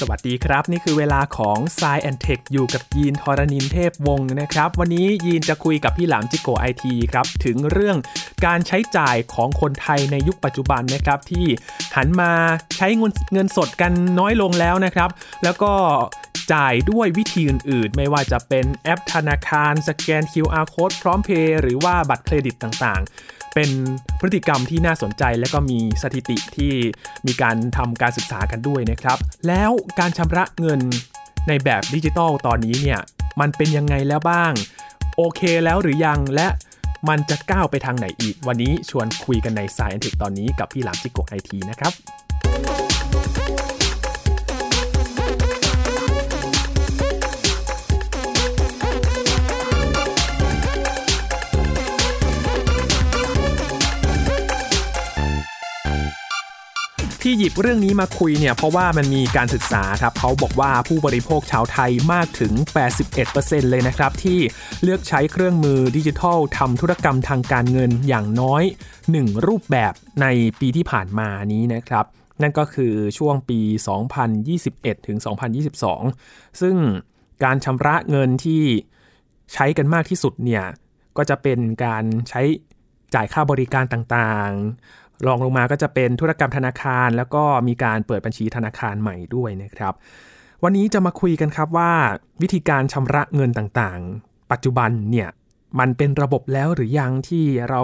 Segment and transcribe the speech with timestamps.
[0.00, 7.96] สวัสดีครับ นี่คือเวลาของ s ซแอนเทคอยู่กับยีนทรณินเทพวงศ์นะครับ วันนี้ยีนจะคุยกับพี่หลามจิโกไอทีครับ ถึงเรื่อง
[8.46, 11.46] การใช้จ่ายของคนไทยในยุคปัจจุบันนะครับ ที่
[11.96, 12.32] หันมา
[12.76, 15.10] ใช้เงินเงินสดกันน้อยลงแล้วนะครับ
[15.44, 15.72] แล้วก็
[16.52, 23.70] จ่ายด้วยวิธีอื่นๆ ไม่ว่าจะเป็นแอปธนาคาร สแกน QR code พร้อมเพย์หรือว่าบัตรเครดิตต่างๆ เป็น
[24.20, 26.74] พฤติกรรมที่น่าสนใจและก็มีสถิติที่
[27.26, 30.80] มีการทำการศึกษากันด้วยนะครับ แล้วการชำระเงิน
[31.48, 33.00] ในแบบดิจิตอลตอนนี้เนี่ย
[33.40, 34.52] มันเป็นยังไงแล้วบ้าง
[35.16, 36.48] โอเคแล้วหรือยังและ
[37.08, 41.92] มันจะก้าวไปทางไหนอีก วันนี้ชวนคุยกันใน s ายแอนเทคตอนนี้กับพี่หลามจิโกไอทีนะครับ
[57.22, 62.52] ที่หยิบเรื่องนี้มาคุยเนี่ยเพราะว่ามันมีการศึกษาครับเขาบอกว่าผู้บริโภคชาวไทยมากถึง
[63.12, 64.38] 81%เลยนะครับ ที่
[64.82, 68.62] เลือกใช้เครื่องมือดิจิทัลทำธุรกรรมทางการเงินอย่างน้อย
[69.06, 70.26] 1 รูปแบบใน
[70.60, 72.04] ปีที่ผ่านมานี้นะครับ
[72.42, 73.60] นั่นก็คือช่วงปี
[74.38, 75.18] 2021 ถึง
[75.88, 76.76] 2022 ซึ่ง
[77.44, 78.62] การชำระเงินที่
[79.52, 80.64] ใช้กันมากที่สุดเนี่ย
[81.16, 82.42] ก็จะเป็นการใช้
[83.14, 89.94] จ่ายค่าบริการต่างๆ รองลงมาก็จะเป็นธุรกรรมธนาคาร แล้วก็มีการเปิดบัญชีธนาคารใหม่ด้วยนะครับ
[90.64, 91.92] วันนี้จะมาคุยกันครับว่า
[92.42, 95.28] วิธีการชำระเงินต่างๆ ปัจจุบันเนี่ย
[95.78, 97.82] มันเป็นระบบแล้วหรือยังที่เรา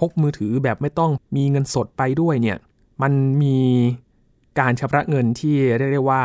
[0.00, 2.58] พกมือถือแบบไม่ต้องมีเงินสดไปด้วยเนี่ย
[3.02, 3.58] มันมี
[4.60, 6.22] การชำระเงินที่เรียกได้ว่า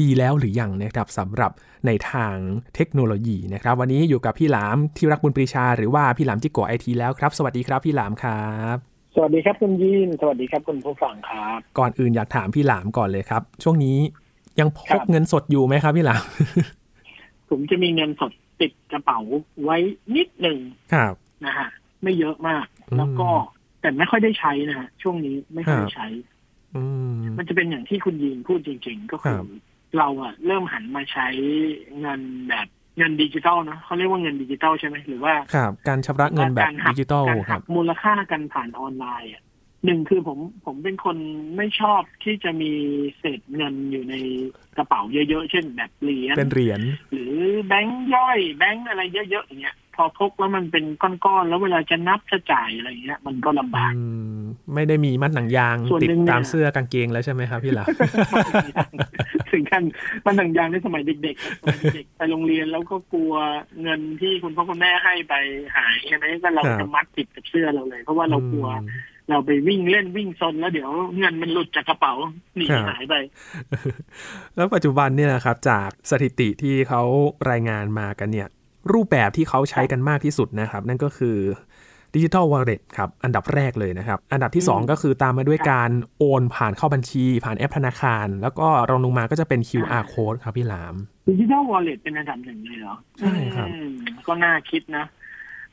[0.00, 1.52] ดีแล้วหรือยังนะครับสำหรับ
[1.86, 2.36] ในทาง
[2.74, 8.44] เทคโนโลยีนะครับ วันนี้อยู่กับพี่หลามที่รักบุญปรีชา หรือว่าพี่หลามจิโกไอทีแล้วครับ สวัสดีครับพี่หลามครั
[8.76, 13.96] บ สวัสดีครับคุณยีนสวัสดีครับคุณผู้ฟังครับ ก่อนอื่นอยากถามพี่หลามก่อนเลยครับ ช่วงนี้
[14.60, 16.22] ยังพกครับเงินสดอยู่ไหมครับพี่หลาม
[17.50, 19.18] ผมจะมีเงินสดติดกระเป๋า
[19.64, 19.76] ไว้
[20.16, 20.58] นิดหนึ่ง
[20.92, 21.14] ครับ
[21.44, 21.68] นะฮะ
[22.02, 23.28] ไม่เยอะมากอืมแล้วก็
[23.80, 26.06] แต่ไม่ค่อยได้ใช้นะฮะช่วงนี้ไม่ค่อยได้ใช้ครัได้บ
[26.76, 26.82] อื
[27.14, 29.44] มมันจะเป็นอย่างที่คุณยีนพูดจริง ๆ ก็คืครับ
[29.98, 31.26] เราอะเริ่มหันมาใช้
[32.00, 32.68] เงินแบบ
[32.98, 39.42] เงินดิจิตอลนะเขาเรียกว่าเงินดิจิตอลใช่ไหมหรือว่าครับการชำระเงินแบบการหักดิจิตอลการคหัรับกมูลค่ากันผ่านออนไลน์อะ
[39.84, 41.16] หนึ่งคือผมผมเป็นคน
[41.56, 42.72] ไม่ชอบที่จะมี
[43.18, 44.14] เศษเงินอยู่ใน
[44.76, 46.80] กระเป๋าเยอะๆ เช่นแบบเหรียญเป็นเหรียญ
[47.10, 47.34] หรือ
[47.66, 54.04] แบงค์ย่อยแบงค์อะไรเยอะๆอย่างเงี้ยพ อพกแล้วมันเป็นก้อนๆแล้วเวลาจะนับจะจ่ายอะไรเงี้ย มันก็ลำบากอื
[54.38, 54.40] ม
[54.74, 57.88] ไม่ได้มีมัดหนังยางส่วนติดหนึ่งเนี่ยตามเสื้อกางเกงแล้วใช่ไหมครับพี่หลาม
[59.52, 59.82] ถึงขั้น
[60.24, 63.34] มันหนังยางในสมัยเด็กๆสมัยเด็กไปโรงเรียนแล้วก็กลัว
[63.82, 65.34] เงินที่คุณพ่อคุณแม่ให้ไป
[65.76, 68.88] หายใช่ไหมก็เราครับจะมัดติดกับเสื้อเราเลย เพราะว่าเรากลัวอืม
[69.30, 72.14] เราไปวิ่งเล่นวิ่งซนแล้วเดี๋ยวเงินมันหลุดจากกระเป๋า
[72.56, 73.14] หนีครับหายไป
[74.56, 77.02] แล้วปัจจุบันเนี่ยนะครับ จากสถิติที่เขา
[77.50, 78.48] รายงานมากันเนี่ย
[78.92, 81.36] รูปแบบที่เขาใช้กันมากที่สุดนะครับ นั่นก็คือ
[82.14, 90.94] ดิจิทัลวอลเล็ตครับอันดับแรกเลยนะครับ อันดับที่อืม2ก็คือตามมาด้วยครับการโอนผ่านเข้าบัญชี ผ่านแอปธนาคาร แล้วก็รองลงมาก็จะเป็น QR code ครับพี่หลาม
[91.28, 93.92] ดิจิทัลวอลเล็ตเป็นอันดับหนึ่งเลยเหรอใช่ครับอืม
[94.26, 95.04] ก็น่าคิดนะ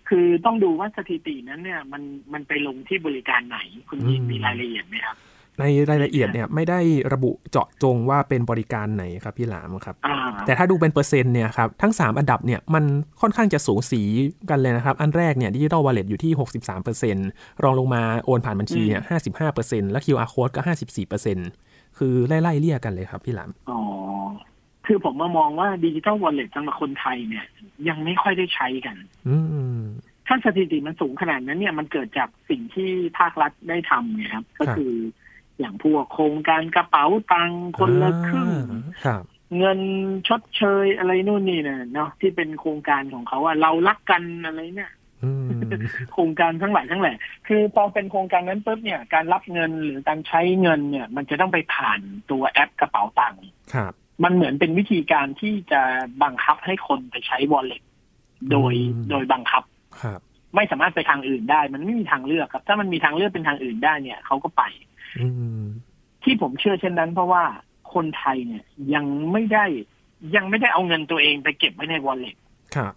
[0.09, 2.03] คือต้องดูว่าสถิตินั้นเนี่ย มัน
[2.33, 3.59] มันไปลงที่บริการไหน
[3.89, 5.17] คุณยินมีรายละเอียดไหมครับ
[5.59, 6.79] ในรายละเอียดเนี่ยไม่ได้
[7.13, 12.83] ระบุเจาะจงว่าเป็นบริการไหนครับพี่หลามครับอ่าแต่ถ้าดูเป็นเปอร์เซ็นต์เนี่ยครับทั้ง 3 อันดับเนี่ยมัน
[13.21, 14.01] ค่อนข้างจะสูสี
[14.49, 16.31] กันเลยนะครับ อันแรกเนี่ยดิจิ t a ลวอลเล็ตอยู่ที่
[17.17, 19.01] 63%รองลงมาโอนผ่านบัญชีเนี่ย
[19.47, 20.61] 55%แล้ว QR code ก็
[21.29, 23.79] 54%คือไล่ๆเลี่ยกันเลยครับพี่หลามอ๋อ
[24.85, 27.45] คือผมมามองว่าดิจิทัลวอลเล็ตสำหรับคนไทยเนี่ย
[27.87, 28.95] ยังไม่ค่อยได้ใช้กัน
[29.27, 29.37] อื
[29.79, 29.81] ม
[30.27, 34.93] ถ้าสถิติมันสูงขนาดนั้นเนี่ยมันเกิดจากสิ่งที่ภาครัฐได้ทำไงครับ ก็คือ
[35.59, 39.23] อย่างพวกโครงการกระเป๋าตังค์คนละครึ่งอ่าครับ
[39.57, 39.79] เงิน
[40.27, 45.49] ชดเชยอะไรนู่นนี่นะเนาะที่เป็นโครงการของเขาอะเรารักกันอะไรเนี่ยอืม
[46.13, 47.13] โครงการทั้งหลายทั้งแหล่
[47.47, 51.99] คือพอเป็นโครงการนั้นปุ๊บเนี่ยการรับเงินหรือการใช้เงินเนี่ย มันจะต้องไปผ่าน
[52.31, 53.43] ตัวแอปกระเป๋าตังค์
[53.73, 53.93] ครับ
[54.23, 55.81] มันเหมือนเป็นวิธีการที่จะ
[56.23, 57.83] บังคับให้คนไปใช้ wallet
[58.51, 59.63] โดยอืมโดยบังคับ
[60.01, 60.19] ครับ
[60.55, 64.96] ไม่สามารถไปทางอื่นได้ มันไม่มีทางเลือกครับ ถ้ามันมีทางเลือกเป็นทางอื่นได้เนี่ยเขาก็ไปอืม
[66.23, 67.43] ที่ผมเชื่อเช่นนั้น เพราะว่า
[67.93, 68.63] คนไทยเนี่ย
[68.93, 69.65] ยังไม่ได้
[70.35, 72.37] ยังไม่ได้เอาเงินตัวเองไปเก็บไว้ใน wallet
[72.75, 72.93] ครับ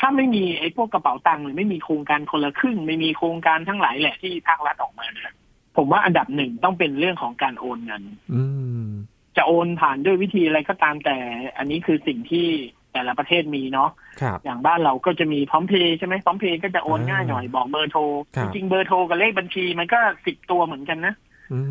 [0.00, 5.32] ถ้าไม่มีไอ้พวกกระเป๋าตังค์หรือไม่มีโครงการคนละครึ่ง ไม่มีโครงการทั้งหลายแหละที่ภาครัฐออกมาเนี่ย
[5.76, 8.02] ผมว่าอันดับหนึ่งต้องเป็นเรื่องของการโอนเงิน
[8.34, 8.42] อื
[8.84, 8.88] ม
[9.36, 11.16] จะโอนผ่านด้วยวิธีอะไรก็ตามแต่
[11.58, 12.46] อันนี้คือสิ่งที่
[12.92, 13.90] แต่ละประเทศมีเนาะ
[14.20, 18.02] ครับอย่างบ้านเราก็จะมีพร้อมเพย์ใช่ไหมพร้อมเพย์ก็จะโอนง่ายหน่อยบอกเบอร์โทร
[18.36, 21.27] ครัจบริงๆเบอร์โทรกับเลขบัญชีมันก็สิบตัวเหมือนกันนะอื
[21.62, 21.70] ม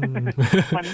[0.76, 0.86] มัน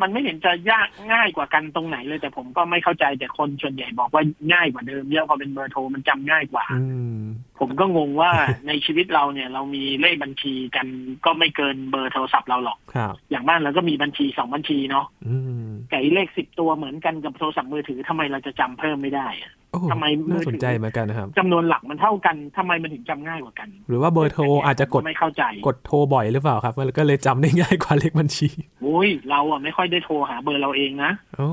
[0.00, 4.22] มันไม่เห็นจะยากง่ายกว่ากันตรงไหนเลย แต่ผมก็ไม่เข้าใจแต่คนส่วนใหญ่บอกว่า
[4.52, 7.18] ง่ายกว่าเดิมเยอะพอเป็นเบอร์โทรมันจำง่ายกว่าอืม
[7.60, 8.30] ผมก็งงว่า
[8.68, 10.86] ในชีวิตเราเนี่ย เรามีเลขบัญชีกัน
[11.24, 15.36] ก็ไม่เกินเบอร์โทรศัพท์เราหรอกครับอย่างบ้านเราก็มีบัญชีสองบัญชีเนาะอื
[15.66, 19.61] มแต่ไอ้เลขสิบตัวเหมือนกันกับโทรศัพท์มือถือทำไมเราจะจำเพิ่มไม่ได้อะโอ้
[19.92, 28.48] ทำไมมืน่าอถือสนใจเหมือนกันนะครับจำนวนหลักมันเท่ากันทำไมมันถึงจำง่ายกว่ากัน หรือว่าเบอร์โทรอาจจะกดไม่เข้าใจกดโทรบ่อยหรือเปล่าครับ มันก็เลยจำได้ง่ายกว่าเลขบัญชี
[28.84, 31.50] อุ้ยเราอะไม่ค่อยได้โทรหาเบอร์เราเองนะโอ้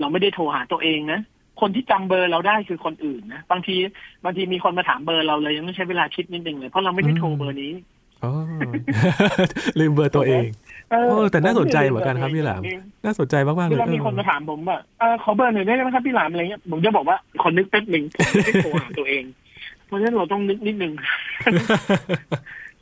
[0.00, 1.20] เราไม่ได้โทรหาตัวเองนะ
[1.60, 3.74] คนที่จำเบอร์เราได้คือคนอื่นนะบางที
[4.24, 7.72] บางทีมีคนมาถามเบอร์เราเลยยังต้องใช้เวลาคิดนิดนึงเลยเพราะเราไม่ได้โทรเบอร์นี้
[8.24, 8.32] อ๋อ
[9.78, 10.42] ลืมเบอร์ตัวเอง
[10.92, 12.62] เอโอ้แต่น่าสนใจเหมือนกันครับพี่หลาม
[13.04, 19.24] น่าสนใจมากๆเลเวยลามีคนมาถามผมว่าเออขอเบอร์หน่อยได้ไหมครับพี่หลามอะไรเงี้ยผมจะบอกว่าคนนึกแป๊บหนึ่งผมไม่ได้โทรหาตัวเอง
[19.86, 20.92] เพราะฉะนั้นเราต้องนึกนิดนึง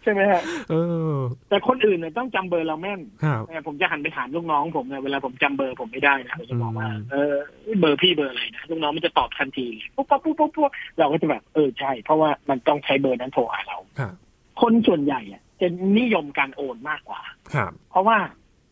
[0.03, 0.75] ใช่ไหมฮะเอ
[1.13, 1.17] อ
[1.49, 7.35] แต่คนอื่นเนี่ยต้องจำเบอร์เราแม่นครับเออผมจะหันไปถามลูกน้องผมเนี่ยเวลาผมจำเบอร์ผมไม่ได้นะผมจะบอกว่าอืมเออ
[7.81, 14.15] เบอร์พี่เบอร์อะไรนะลูกน้องมันจะตอบทันทีเลยปุ๊บปั๊บปุ๊บปุ๊บปุ๊บเราก็จะแบบเออใช่ เพราะว่ามันต้องใช้เบอร์นั้นโทรหาเราครับ
[14.61, 15.69] คนส่วนใหญ่อะ จะ
[15.99, 17.23] นิยมการโอนมากกว่า
[17.55, 18.19] ครับ เพราะว่า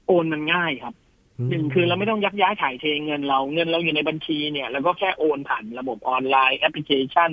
[0.06, 0.94] โอนมันง่ายครับ
[1.40, 7.30] หนึ่งคือเราไม่ต้องยักย้ายถ่ายเทเงินเราเงินเราอยู่ในบัญชีเนี่ยแล้วก็แค่โอนผ่านระบบออนไลน์แอปพลิเคชัน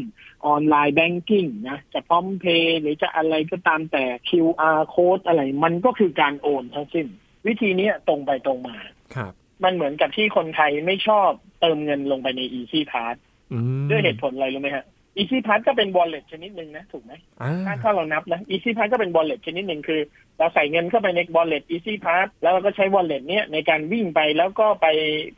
[0.47, 7.07] ออนไลน์แบงกิ้งนะจะพร้อมเพย์หรือจะอะไรก็ตามแต่ QR code อะไร มันก็คือการโอนทั้งสิ้น
[7.47, 8.77] วิธีเนี้ยตรงไปตรงมา
[9.15, 11.29] ครับ มันเหมือนกับที่คนไทยไม่ชอบ
[11.61, 13.15] เติมเงินลงไปใน Easy Pass
[13.53, 14.85] อืมด้วยเหตุผลอะไรรู้ไหมฮะ
[15.19, 20.01] Easy Pass ก็เป็น wallet ชนิดหนึ่งนะถูกไหมอ่าถ้าถ้าเรานับนะ Easy Pass ก็เป็น wallet ชนิดหนึ่งคือ
[20.37, 24.87] เราใส่เงินเข้าไปใน wallet Easy Pass แล้วเราก็ใช้ wallet เนี้ยในการวิ่งไปแล้วก็ไป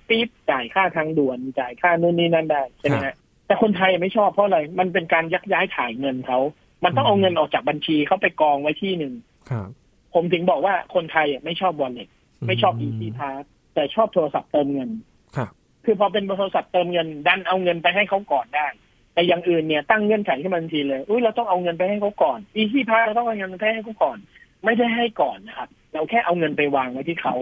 [0.08, 3.16] ปี๊บจ่ายค่าทางด่วนจ่ายค่านู่นนี่นั่นได้ใช่ไหมฮะ
[3.48, 6.40] แต่คนไทยไม่ชอบเพราะอะไรมันเป็นการยักย้ายถ่ายเงินเขา
[6.84, 9.14] มันต้องเอาเงินออกจากบัญชีเขาไปกองไว้ที่หนึ่ง
[9.50, 9.70] ครับ
[10.14, 12.10] ผมถึงบอกว่าคนไทยอะไม่ชอบ wallet
[12.48, 13.44] ไม่ชอบ Easy Pass
[13.74, 14.90] แต่ชอบโทรศัพท์เติมเงิน
[15.36, 15.52] ครับ
[15.86, 18.68] คือพอเป็นโทรศัพท์เติมเงิน ดันเอาเงินไปให้เขาก่อนได้
[19.18, 24.18] แต่อย่างอื่นเนี่ยตั้งเงื่อนไขขึ้นมาทันทีเลยอุ้ยเราต้องเอาเงินไปให้เขาก่อน Easy Pass เราต้องเอาเงินไปให้เขาก่อน
[24.66, 27.36] ไม่ได้ให้ก่อนนะครับ เราแค่เอาเงินไปวางไว้ที่เขา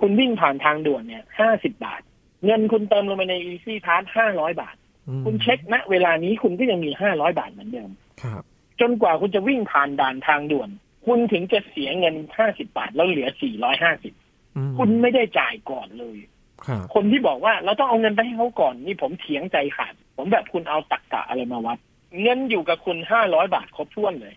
[0.00, 2.00] คุณวิ่งผ่านทางด่วนเนี่ยห้าสิบบาท
[2.44, 4.76] เงินคุณเติมลงไปในอีซี่พาห้าร้อยบาท
[5.08, 7.90] อืมคุณเช็คณเวลานี้คุณก็ยังมีห้าร้อยบาทเหมือนเดิม
[8.22, 8.42] ครับ
[8.80, 10.68] จนกว่าคุณจะวิ่งผ่านด่านทางด่วน
[11.06, 14.14] คุณถึงจะเสียเงินห้าสิบาทแล้วเหลือสี่ร้อยห้าสิบ
[14.56, 16.18] อืมคุณไม่ได้จ่ายก่อนเลย
[16.66, 21.78] ครับคนที่บอกว่าเราต้องเอาเงินไปให้เขาก่อน นี่ผมเถียงใจขาด ผมแบบคุณเอาตักกะอะไรมาวัด
[22.22, 24.34] เงินอยู่กับคุณห้าร้อยบาทครบถ้วนเลย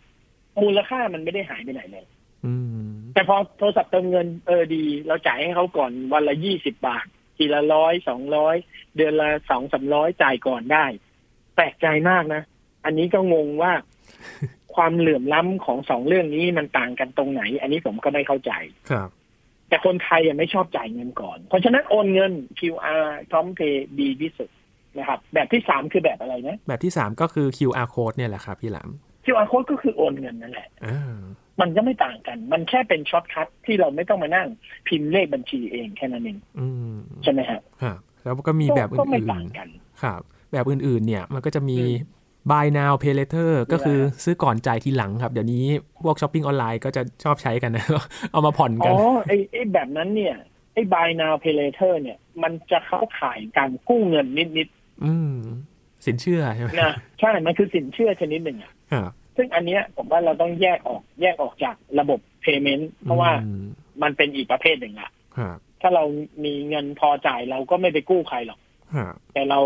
[0.62, 2.06] มูลค่ามันไม่ได้หายไปไหนเลย
[2.46, 2.54] อื
[2.88, 7.06] มแต่พอโทรศัพท์เติมเงินเออดี เราจ่ายให้เขาก่อนวันละยี่สิบบาท
[7.38, 8.56] ทีละร้อยสองร้อย
[8.96, 10.86] เดือนละสองสามร้อยจ่ายก่อนได้
[11.56, 12.42] แปลกใจมากนะ
[12.86, 13.74] อันนี้ก็งงว่า
[14.76, 18.52] ความเหลื่อมล้ำของสองเรื่องนี้มันต่างกันตรงไหน อันนี้ผมก็ไม่เข้าใจ
[18.90, 19.10] ครับ
[19.70, 24.50] แต่คนไทยอะไม่ชอบจ่ายเงินก่อน เพราะฉะนั้นโอนเงิน QR พร้อมเพย์ดีที่สุด
[25.00, 28.90] นะครับแบบที่สามคือแบบอะไรนะ แบบที่สามก็คือ QR code เนี่ยแหละครับพี่หลาม
[29.26, 31.18] QR code ก็คือโอนเงินนั่นแหละอ่า
[31.62, 34.48] มันก็ไม่ต่างกัน มันแค่เป็น shortcut ที่เราไม่ต้องมานั่ง
[34.88, 41.86] พิมพ์เลขบัญชีเองแค่นั้นเองอืมใช่ไหมฮะครับแล้วก็มีแบบก็ไม่อื่นต่างกันๆครับแบบอื่นๆ เนี่ยมันก็จะมีอื
[42.16, 42.18] ม
[42.52, 45.64] buy now pay later ก็คือเวลาซื้อก่อนจ่ายทีหลังครับ เดี๋ยวนี้
[46.04, 47.86] พวกช้อปปิ้งออนไลน์ก็จะชอบใช้กันนะ
[48.32, 48.96] เอามาผ่อนอ๋กัอน
[49.28, 50.36] ไอ้ไอ้แบบนั้นเนี่ย
[50.74, 54.70] ไอ้ buy now pay later เนี่ย มันจะเข้าข่ายการกู้เงินนิด
[55.04, 55.34] อืม
[56.06, 63.64] สินเชื่อใช่ไหมๆนะใช่มันคือสินเชื่อชนิดหนึ่งอะครับซึ่งอันเนี้ยผมว่าเราต้องแยกออกแยกออกจากระบบ payment เพราะว่าอืม
[64.04, 66.04] มันเป็นอีกประเภทหนึ่งอะครับถ้าเรา
[66.46, 68.60] มีเงินพอจ่ายเราก็ไม่ไปกู้ใครหรอก
[68.96, 69.60] ครับแต่เรา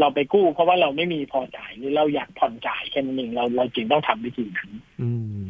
[0.00, 4.70] เราไปกู้เพราะว่าเราไม่มีพอจ่ายหรือเราอยากผ่อนจ่ายแค่นั้นเองเราเราจึงต้องทำวิธีนั้น
[5.02, 5.10] อื
[5.44, 5.48] ม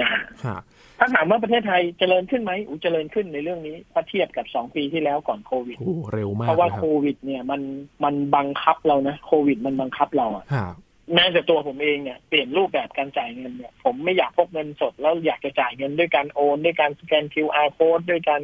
[0.00, 0.10] นะ
[0.44, 0.62] ครับ
[0.98, 7.60] ถ้าถามว่าประเทศไทยเจริญขึ้นไหมอูเจริญขึ้นในเรื่องนี้ถ้าเทียบกับสองปีที่แล้วก่อนโควิดโอ้เร็วมากเพราะว่าลยคโครับวิด เนี่ยมัน
[8.04, 10.74] มันบังคับเรานะโควิดมันบังคับเราอะครับ
[11.14, 18.42] แม้แต่ตัวผมเองเนี่ยเปลี่ยนรูปแบบการจ่ายเงินเนี่ยผมไม่อยากพกเงินสดแล้วอยากจะจ่ายเงินด้วยการโอน ด้วยการสแกน QR code ด้วยการ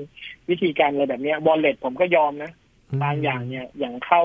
[0.50, 2.50] วิธีการอะไรแบบเนี้ย wallet ผมก็ยอมนะ
[3.02, 4.23] บางอย่างเนี่ยอย่างเข้า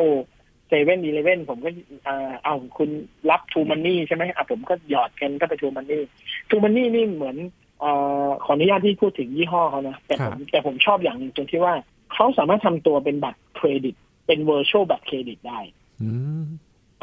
[0.67, 1.69] Seven Eleven ผมก็
[2.07, 2.89] อ่าเอาคุณ
[3.29, 7.91] รับ True Money ใช่ไหมอะผมก็หยอดเงินก็ไป True Money True Money นี่เหมือนเอ่
[8.25, 11.73] อขออนุญาตที่พูดถึงยี่ห้อเขานะแต่ผมแต่ผมชอบอย่างหนึ่งตรงที่ว่า
[12.13, 13.95] เขาสามารถทำตัวเป็นบัตรเครดิต
[14.27, 15.59] เป็น virtual บัตรเครดิตได้
[16.01, 16.09] อื
[16.41, 16.43] ม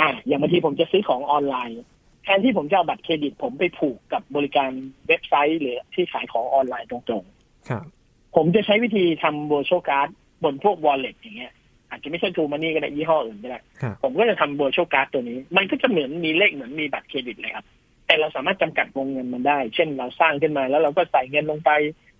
[0.01, 1.77] อะอย่างบางทีผมจะซื้อของออนไลน์
[2.25, 4.71] แทนที่ผมจะเอาบัตรเครดิต ผมไปผูกกับบริการ
[5.09, 7.25] เว็บไซต์หรือที่ขายของออนไลน์ตรง
[7.69, 10.09] ครับๆผมจะใช้วิธีทำ virtual card
[10.45, 11.53] บนพวก wallet อย่างเงี้ย
[11.91, 17.67] อาจจะไม่ใช่ทูมันนี่ก็ได้ยี่ห้ออื่นก็ได้ครับผมก็จะทำ virtual card ตัวนี้ มันก็จะเหมือนมีเลขเหมือนมีบัตรเครดิตเลยครับ
[18.15, 21.71] แต่เราสามารถจำกัดวงเงินมันได้ เช่นเราสร้างขึ้นมาแล้วเราก็ใส่เงินลงไป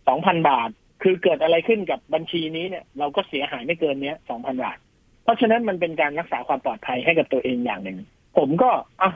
[0.09, 0.69] สองพันบาท
[1.03, 4.79] คือเกิดอะไรขึ้นกับบัญชีนี้เนี่ย เราก็เสียหายไม่เกินเนี้ยสองพันบาท
[5.25, 7.99] เพราะฉะนั้นมันเป็นการรักษาความปลอดภัยให้กับตัวเองอย่างหนึ่ง
[8.39, 8.71] ผมก็
[9.03, 9.11] อะ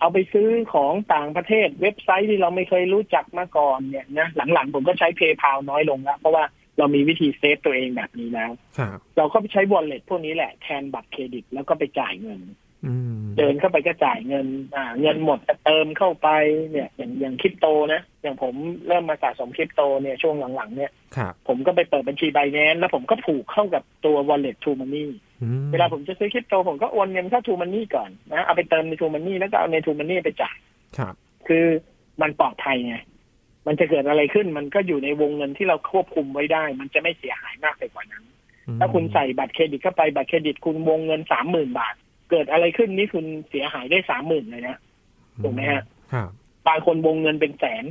[0.00, 6.44] เอาไปซื้อของต่างประเทศเว็บไซต์ที่เราไม่เคยรู้จักมาก่อนเนี่ยนะหลังๆ ผมก็ใช้ PayPal น้อยลงแล้วเพราะว่า
[6.78, 12.56] เรามีวิธี save ตัวเองแบบนี้แล้วครับเราก็ไปใช้ wallet พวกนี้แหละแทนบัตรเครดิตแล้วก็ไปจ่ายเงินอืม
[13.38, 14.46] เดินเข้าไปก็จ่ายเงิน
[14.76, 16.28] อ่า เงินหมดก็เติมเข้าไป
[16.70, 18.54] เนี่ย อย่างอย่างคริปโตนะ อย่างผม
[18.86, 25.06] เริ่มมาสะสมคริปโตเนี่ยช่วงหลังๆ เนี่ยครับผมก็ไปเปิดบัญชี Binance แล้วผมก็ผูกเข้ากับตัว wallet True Money
[25.42, 30.56] อืมเวลาผมจะซื้อคริปโตผมก็โอนเงินเข้า True Money ก่อนนะเอาไปเติมใน True Money แล้วก็เอาใน True Money ไปจ่าย
[30.98, 31.14] ครับ
[31.48, 31.64] คือ
[32.22, 32.96] มันปลอดภัยไง
[33.66, 38.24] มันจะเกิดอะไรขึ้นมันก็อยู่ในวงเงินที่เราควบคุมไว้ได้ มันจะไม่เสียหายมากไปกว่านั้น
[38.80, 41.94] ถ้าคุณใส่บัตรเครดิตเข้าไปบัตรเครดิตคุณวงเงินสามหมื่นบาท
[42.30, 44.76] เกิดอะไรขึ้นนี่คุณเสียหายได้สามหมื่นเลยนะ
[45.42, 45.82] ถูกไหมฮะ
[46.12, 46.28] ครับ
[46.68, 47.84] บางคนวงเงินเป็นแสน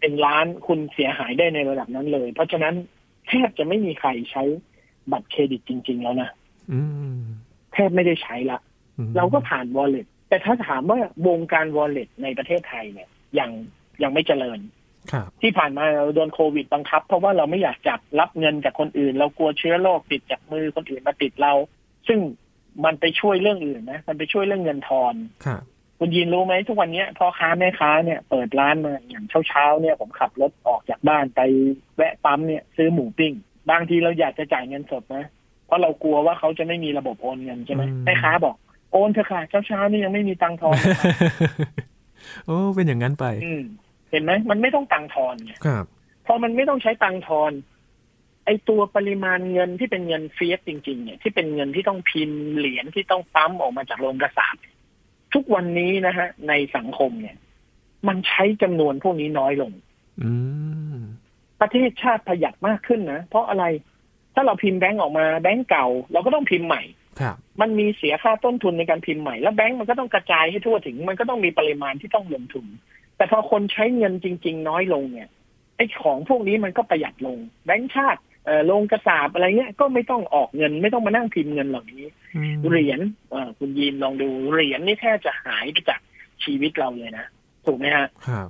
[0.00, 2.74] เป็นล้านคุณเสียหายได้ในระดับนั้นเลย เพราะฉะนั้น
[3.28, 4.42] แทบจะไม่มีใครใช้
[5.12, 6.30] บัตรเครดิตจริง ๆ แล้วนะ
[6.72, 6.80] อื
[7.18, 7.22] ม
[7.72, 8.58] แทบไม่ได้ใช้ละ
[8.98, 13.50] อืมเราก็ผ่าน wallet แต่ถ้าถามว่าวงการ wallet ในประเทศไทยเนี่ยยัง
[14.02, 14.58] ยังไม่เจริญ
[15.12, 21.52] ครับที่ผ่านมาเราโดนโควิดบังคับ เพราะว่าเราไม่อยากจับรับเงินจากคนอื่น เรากลัวเชื้อโรคติดจากมือคนอื่นมาติดเรา
[22.08, 22.18] ซึ่ง
[22.84, 25.14] มันไปช่วยเรื่องอื่นนะ มันไปช่วยเรื่องเงินทอน
[25.46, 25.62] ครับ
[25.98, 31.40] คุณยินรู้ไหมทุกวันเนี้ยพ่อค้าแม่ค้าเนี่ยเปิดร้านมาอย่างเช้าๆเนี่ยผมขับรถออกจากบ้านไป
[31.96, 33.32] แวะปั๊มเนี่ยซื้อหมูปิ้ง
[33.70, 35.24] บางทีเราอยากจะจ่ายเงินสดนะ
[35.66, 38.56] เพราะเรากลัวว่าเขาจะไม่มีระบบโอนเงินใช่ไหมแม่ค้าบอก
[38.92, 41.04] โอนเถอะค่ะเช้าๆนี่ยังไม่มีตังค์ทอนเลยค่ะ
[42.46, 43.62] โอ้เป็นอย่างนั้นไป อืม
[44.10, 45.84] เห็นไหมมันไม่ต้องตังค์ทอนไงครับ
[46.26, 47.52] พอมันไม่ต้องใช้ตังค์ทอน
[48.44, 54.56] ไอตัวปริมาณเงินที่เป็นเงินเฟียสจริง ๆ เนี่ยที่เป็นเงินที่ต้องพิมพ์เหรียญที่ต้องปั๊มออกมาจากโรงกระสาบ
[55.34, 57.36] ทุกวันนี้นะฮะ ในสังคมเนี่ย
[58.08, 59.72] มันใช้จำนวนพวกนี้น้อยลง
[60.22, 60.30] อื
[60.96, 60.98] ม
[61.60, 63.64] ประเทศชาติประหยัดมากขึ้นนะ เพราะอะไร
[64.34, 66.82] ถ้าเราพิมพ์แบงก์ออกมาแบงก์เก่า เราก็ต้องพิมพ์ใหม่
[67.20, 72.66] ครับมันมีเสียค่าต้นทุนในการพิมพ์ใหม่ แล้วแบงก์มันก็ต้องกระจายให้ทั่วถึง มันก็ต้องมีปริมาณที่ต้องลงทุน
[73.16, 75.28] แต่พอคนใช้เงินจริง ๆ น้อยลงเนี่ย
[75.76, 82.04] ไอ้ของพวกนี้มันก็ประหยัดลง แบงก์ชาติ เอ่อลงกระสาบอะไรเงี้ยก็ไม่ต้องออกเงิน ไม่ต้องมานั่งพิมพ์เงินเหล่านี้
[82.36, 86.00] อืมเหรียญเอ่อคุณยีนลองดูเหรียญนี่แทบจะหายไปจาก
[86.44, 87.26] ชีวิตเราเลยนะ
[87.66, 88.48] ถูกไหมฮะครับ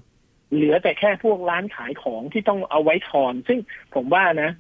[0.55, 3.59] เหลือแต่แค่พวกร้านขายของที่ต้องเอาไว้ทอน ซึ่ง
[3.95, 4.51] ผมว่านะ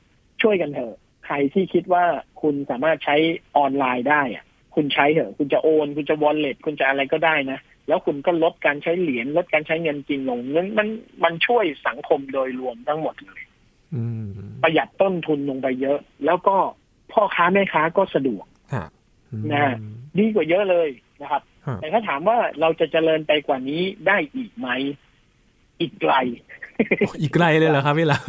[0.43, 2.05] ช่วยกันเถอะใครที่คิดว่า
[2.43, 3.17] คุณสามารถใช้
[3.57, 10.89] ออนไลน์ได้อะคุณใช้เถอะ คุณจะโอน คุณจะวอลเล็ตคุณจะอะไรก็ได้นะ แล้วคุณก็ลดการใช้เหรียญลดการใช้เงินจริงลงนั้นมัน
[11.25, 13.44] มันช่วยสังคมโดยรวมทั้งหมดเลยอืม
[14.63, 16.57] ประหยัดต้นทุนลงไปเยอะ แล้วก็
[17.13, 18.91] พ่อค้าแม่ค้าก็สะดวกครับ
[19.33, 19.75] อืมนะ
[20.19, 20.89] ดีกว่าเยอะเลย
[21.23, 24.69] นะครับครับ แต่ถ้าถามว่าเราจะเจริญไปกว่านี้ได้อีกไหม
[25.81, 26.15] อีกไกล
[27.21, 28.25] อีกไกลเลยเหรอครับพี่ลาว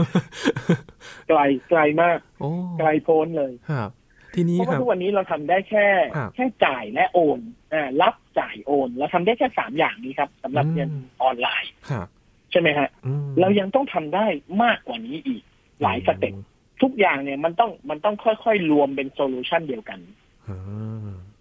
[1.30, 3.90] ไกลไกลมากโอ้ไกลโพ้นเลยครับ
[4.36, 7.40] ทีนี้เพราะคว่ารับทุกวันนี้เราทำได้แค่ครับแค่จ่ายและโอน
[7.74, 10.90] อ่ารับจ่ายโอน เราทำได้แค่สามอย่างนี้ครับสำหรับอืมเงิน
[11.24, 12.08] ออนไลน์ครับ
[12.52, 14.26] ใช่ไหมฮะอืมเรายังต้องทำได้
[14.64, 15.44] มากกว่านี้อีก
[15.82, 16.34] หลาย step
[16.82, 20.00] ทุกอย่างเนี่ยมันต้องมันต้องค่อยๆรวมเป็น solution เดียวกัน
[20.48, 20.60] อ่า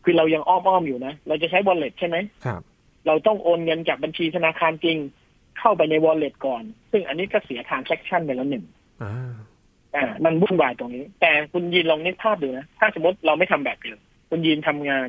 [0.04, 2.62] คือเรายังอ้อมๆอยู่นะ เราจะใช้ wallet ใช่ไหมครับ
[3.06, 4.96] เราต้องโอนเงินจากบัญชีธนาคารจริง
[5.58, 8.64] เข้าไปใน wallet ก่อน ซึ่งอันนี้ก็เสีย transaction ไปแล้วหนึ่ง
[9.02, 9.12] อ่า
[9.96, 13.98] อ่า มันวุ่นวายตรงนี้ แต่คุณยีนลองนึกภาพดูนะ ถ้าสมมติเราไม่ทำแบบเดิม
[14.30, 15.08] คุณยีนทำงาน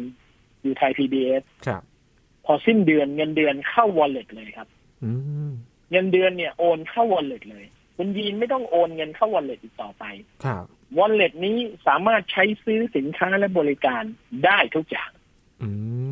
[0.62, 1.82] อยู่ไทย PBS ครับ
[2.46, 4.68] พอสิ้นเดือนเงินเดือนเข้า wallet เลยครับ
[5.04, 5.12] อื
[5.50, 5.52] ม
[5.92, 7.66] เงินเดือนเนี่ยโอนเข้า wallet เลย
[7.98, 10.04] คุณยีนไม่ต้องโอนเงินเข้า wallet อีกต่อไป
[10.46, 10.66] ครับ
[10.98, 14.04] wallet นี้สามารถใช้ซื้อสินค้าและบริการ
[14.46, 15.12] ได้ทุกอย่าง
[15.62, 15.70] อื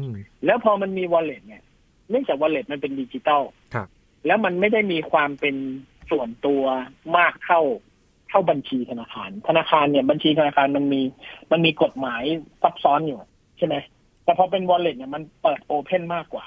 [0.07, 0.09] ม
[0.45, 1.63] แล้วพอมันมี wallet เนี่ย
[2.09, 3.87] เนื่องจาก wallet มันเป็นดิจิตอลครับ
[4.25, 5.55] แล้วมันไม่ได้มีความเป็น
[6.11, 6.63] ส่วนตัว
[7.17, 7.61] มากเท่า
[8.29, 11.01] เท่าบัญชีธนาคาร ธนาคารเนี่ยบัญชีธนาคารมันมี
[11.51, 12.23] มันมีกฎหมาย
[12.61, 13.19] ซับซ้อนอยู่
[13.57, 13.75] ใช่ไหม
[14.23, 16.45] แต่พอเป็น wallet เนี่ยมันเปิดโอเพนมากกว่า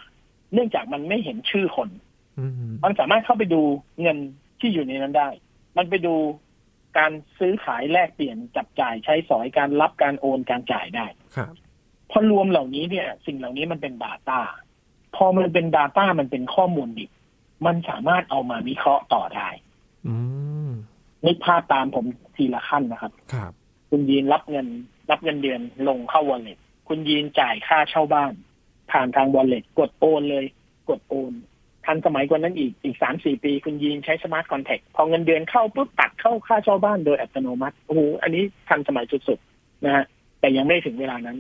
[0.53, 1.89] เนื่องจากมันไม่เห็นชื่อคน
[2.39, 3.63] อืมมันสามารถเข้าไปดู
[4.03, 4.19] เงิน
[4.61, 5.29] ที่อยู่ในนั้นได้
[5.77, 6.15] มันไปดู
[6.99, 11.55] การซื้อขายแลกเปลี่ยนจับจ่ายใช้สอยการรับการโอนการจ่ายได้ครับ
[12.11, 14.41] พอรวมเหล่านี้เนี่ย สิ่งเหล่านี้มันเป็น Data
[15.17, 17.11] พอมันเป็น Data มันเป็นข้อมูลดิบ
[17.67, 19.49] มันสามารถเอามาวิเคราะห์ต่อได้
[20.07, 20.15] อื
[20.69, 20.71] ม
[21.27, 22.05] นึกภาพตามผม
[22.37, 23.53] ทีละขั้นนะครับ ครับ
[23.91, 24.67] คุณยีนรับเงิน
[25.11, 26.59] รับเงินเดือนลงเข้า wallet
[26.89, 28.33] คุณยีนจ่ายค่าเช่าบ้าน
[28.91, 30.45] ผ่านทาง wallet กดโอนเลย
[30.89, 31.33] กดโอน
[31.87, 40.05] ทันสมัยกว่านั้นอีกอีกสามสี่ปี คุณยีนใช้ smart contract พอเงินเดือนเข้าปุ๊บตัดเข้าค่าเช่าบ้านโดยอัตโนมัติโอ้โหอันนี้ทันสมัยสุดๆนะฮะ
[40.41, 41.39] แต่ยังไม่ถึงเวลานั้น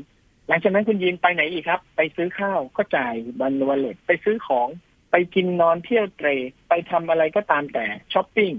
[0.48, 4.68] หลังจากนั้นคุณยีนไปไหนอีกครับ ไปซื้อข้าวก็จ่ายบน wallet ไปซื้อของ
[5.10, 6.28] ไปกินนอนเที่ยวเตร
[6.68, 8.52] ไปทำอะไรก็ตามแต่ช้อปปิ้ง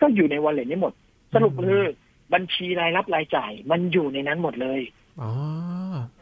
[0.00, 0.92] ก็อยู่ใน wallet นี้หมด
[1.34, 1.82] สรุปคือ
[2.34, 4.80] บัญชีรายรับรายจ่าย มันอยู่ในนั้นหมดเลย
[5.20, 5.30] อ๋อ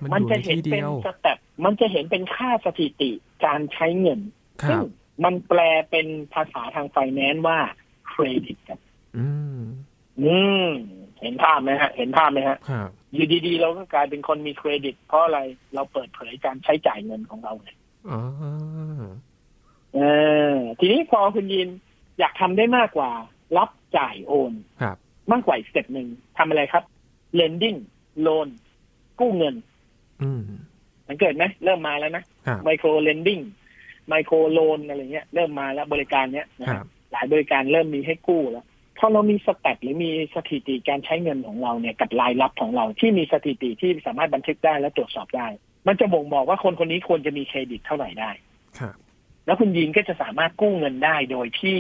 [0.03, 3.11] มันมันอยู่จะในที่เดียวจะเห็นเป็น step มันจะเห็นเป็นค่าสถิติ
[3.45, 4.21] การใช้เงิน
[4.63, 4.87] ครับซึ่ง
[5.25, 7.59] มันแปลเป็นภาษาทางไฟแนนซ์ว่า
[8.09, 8.81] เครดิตครับ
[9.17, 9.27] อื
[9.59, 9.61] ม
[10.23, 10.69] อืม
[11.21, 15.39] เห็นภาพไหมฮะ เห็นภาพไหมฮะครับอยู่ดีๆ เราก็กลายเป็นคนมีเครดิต เพราะอะไร
[15.75, 17.79] เราเปิดเผยการใช้จ่ายเงินของเราเนี่ย
[18.11, 18.21] อ๋อ
[19.95, 20.01] เอ
[20.53, 21.69] อทีนี้พอคุณยีน
[22.19, 23.11] อยากทำได้มากกว่า
[23.57, 24.53] รับจ่ายโอน
[24.83, 24.97] ครับ
[25.33, 26.85] มากกว่าอีก step หนึ่งทำอะไรครับ
[27.39, 27.79] lending
[28.27, 28.49] loan
[29.21, 29.55] กู้เงิน
[30.23, 30.43] อืม
[31.09, 33.43] สังเกตไหมเริ่มมาแล้วนะครับไมโคร lending
[34.09, 38.67] ไมโครโลนอะไรเงี้ยเริ่มมาแล้วบริการเนี้ยนะคครัรับบหลายบริการเริ่มมีให้กู้แล้ว
[38.99, 45.47] พอเรามี stat หรือมีสถิติการใช้เงินของเราเนี่ยกับรายรับของเราที่มีสถิติที่สามารถบันทึกได้และตรวจสอบได้
[45.87, 48.31] มันจะบ่งบอกว่าคนคนนี้ควรจะมีเครดิตเท่าไหร่ได้
[48.79, 48.97] ครับ
[49.47, 51.79] แล้วคุณยินก็จะสามารถกู้เงินได้โดยที่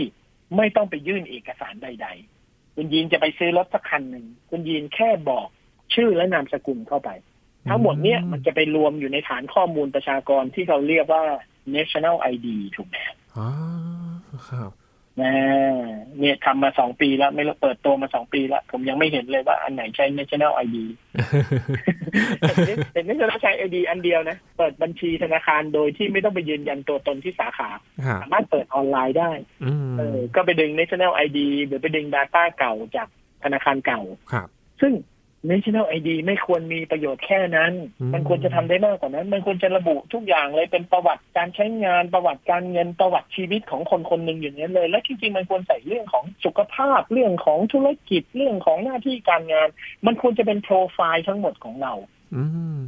[0.56, 2.08] ไม่ต้องไปยื่นเอกสารใด
[2.42, 5.46] ๆ คุณยินจะไปซื้อรถสักคันหนึ่งคุณยินแค่บอก
[5.94, 7.10] ชื่อและนามสกุลเข้าไป
[7.68, 11.24] ทั้งหมดเนี้ยมันจะไปรวมอยู่ในฐานข้อมูลประชากรที่เขาเรียกว่า
[11.76, 12.96] national ID ถูกไหม
[13.36, 13.48] อ๋อ
[14.48, 14.70] ครับ
[15.20, 15.32] นะ
[16.18, 20.76] เนี่ยทำมาสองปีแล้ว ไม่รู้เปิดตัวมาสองปีแล้ว ผมยังไม่เห็นเลยว่าอันไหนใช้ national ID
[22.92, 27.70] เห็น national ใช้ ID อันเดียวนะ เปิดบัญชีธนาคารโดยที่ไม่ต้องไปยืนยันตัวตนที่สาขา
[28.06, 29.30] ครับสามารถเปิดออนไลน์ได้
[29.64, 33.08] อืมเออก็ไปดึง national ID หรือไปดึง data เก่าจาก
[33.44, 34.02] ธนาคารเก่า
[34.32, 34.48] ครับ
[34.80, 34.92] ซึ่ง
[35.50, 49.68] national ID ไม่ควรมีประโยชน์แค่นั้นอืมมันควรจะทำได้มากกว่านั้น มันควรจะระบุทุกอย่างเลยเป็นประวัติการใช้งานประวัติการเงินประวัติชีวิตของคนคนหนึ่งอย่างนี้นเลย และจริงๆมันควรใส่เรื่องของสุขภาพเรื่องของธุรกิจเรื่องของหน้าที่การงาน
[50.06, 51.92] มันควรจะเป็นโปรไฟล์ทั้งหมดของเรา
[52.34, 52.44] อื
[52.76, 52.78] ม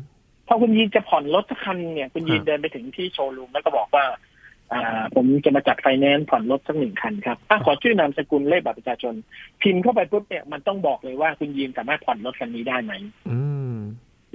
[0.49, 4.17] พอคุณยีนจะผ่อนรถสักคันเนี่ย คุณยีนครับเดินไปถึงที่โชว์รูมแล้วก็บอกว่าอ่า
[5.15, 9.15] ผมจะมาจัดไฟแนนซ์ผ่อนรถสักหนึ่งคันครับอะขอชื่อนามสกุลเลขบัตรประชาชน
[9.63, 12.93] พิมพ์เข้าไปปุ๊บเนี่ยมันต้องบอกเลยว่าคุณยีนสามารถผ่อนรถคันนี้ได้ไหม
[13.31, 13.41] อื
[13.75, 13.77] ม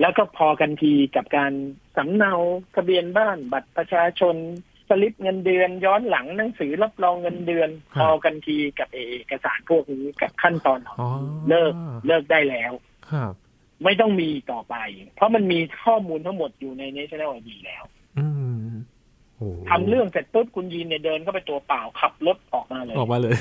[0.02, 1.52] แล้วก็พอกันทีกับการ
[1.96, 2.34] สำเนา
[2.76, 4.36] ทะเบียนบ้านบัตรประชาชน
[4.90, 9.00] สลิปเงินเดือนย้อนหลังหนังสือรับรองเงินเดือนพอกันทีกับเอ
[9.32, 11.10] กสารพวกนี้กับขั้นตอนของอ๋อ
[11.50, 11.74] เลิก
[12.08, 12.72] เลิกได้แล้ว
[13.12, 13.34] ครับ
[13.84, 14.76] ไม่ต้องมีต่อไป
[15.16, 17.99] เพราะมันมีข้อมูลทั้งหมดอยู่ใน National ID แล้วอืมโอ้
[19.70, 23.36] ทำเรื่องเสร็จปุ๊บคุณยีนเนี่ยเดินเข้าไปตัวเปล่าขับรถออกมาเลยออกมาเลย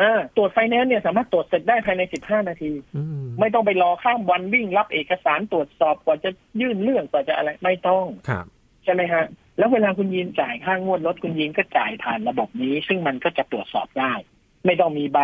[0.00, 6.30] อ่าตรวจไฟแนนซ์เนี่ยสามารถตรวจเสร็จได้ภายใน 15 นาทีอืมไม่ต้องไปรอข้ามวันวิ่งรับเอกสารตรวจสอบกว่าจะ
[6.60, 8.46] ยื่นเรื่องกว่าจะอะไรไม่ต้องครับ
[8.84, 9.24] ใช่ไหมฮะ
[9.58, 14.12] แล้วเวลาคุณยีนจ่ายค่างวดรถคุณยีนก็จ่ายผ่านระบบนี้ ซึ่งมันก็จะตรวจสอบได้
[14.66, 15.20] ไม่ต้องมีใบ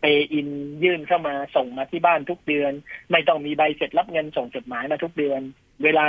[0.00, 0.48] เปอิน
[0.82, 2.72] ยื่นเข้ามาส่งมาที่บ้านทุกเดือน
[3.12, 5.40] ไม่ต้องมีใบเสร็จรับเงินส่งจดหมายมาทุกเดือน
[5.84, 6.06] เวลา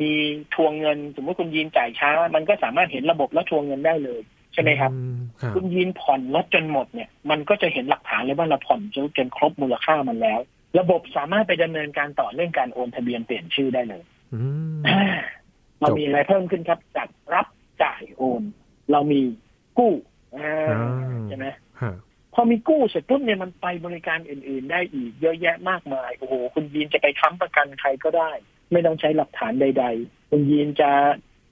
[0.00, 0.12] มี
[0.54, 4.20] ทวงเงิน สมมติคุณยีนจ่ายช้า มันก็สามารถเห็นระบบแล้วทวงเงินได้เลย
[4.52, 10.40] ใช่ไหมครับอืมครับคุณยีนผ่อนรถจนหมดเนี่ย มันก็จะเห็นหลักฐานเลยว่าเราผ่อนจนจนครบมูลค่ามันแล้ว
[10.78, 14.02] ระบบสามารถไปดำเนินการต่อเรื่องการโอนทะเบียนเปลี่ยนชื่อได้เลย
[14.34, 14.40] อื
[14.76, 15.00] มอ่า
[15.80, 17.46] เรามีอะไรเพิ่มขึ้นครับจากรับ
[17.82, 18.42] จ่ายโอน
[18.92, 19.20] เรามี
[19.78, 19.92] กู้
[20.36, 21.46] อ่าอ่าใช่ไหม
[21.80, 21.92] ฮะ
[22.38, 28.30] พอมีกู้เสร็จปุ๊บเนี่ยมันไปบริการอื่น ๆ ได้อีกเยอะแยะมากมายโอ้โหคุณยีนจะไปค้ำประกันใครก็ได้
[28.72, 30.90] ไม่ต้องใช้หลักฐานใด ๆ คุณยีนจะ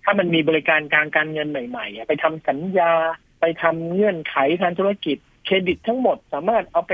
[0.04, 2.92] ถ้ามันมีบริการการการเงินใหม่ๆอะไปทำสัญญา
[3.40, 6.92] ไปทำเงื่อนไขทางธุรกิจ เครดิตทั้งหมดสามารถเอาไป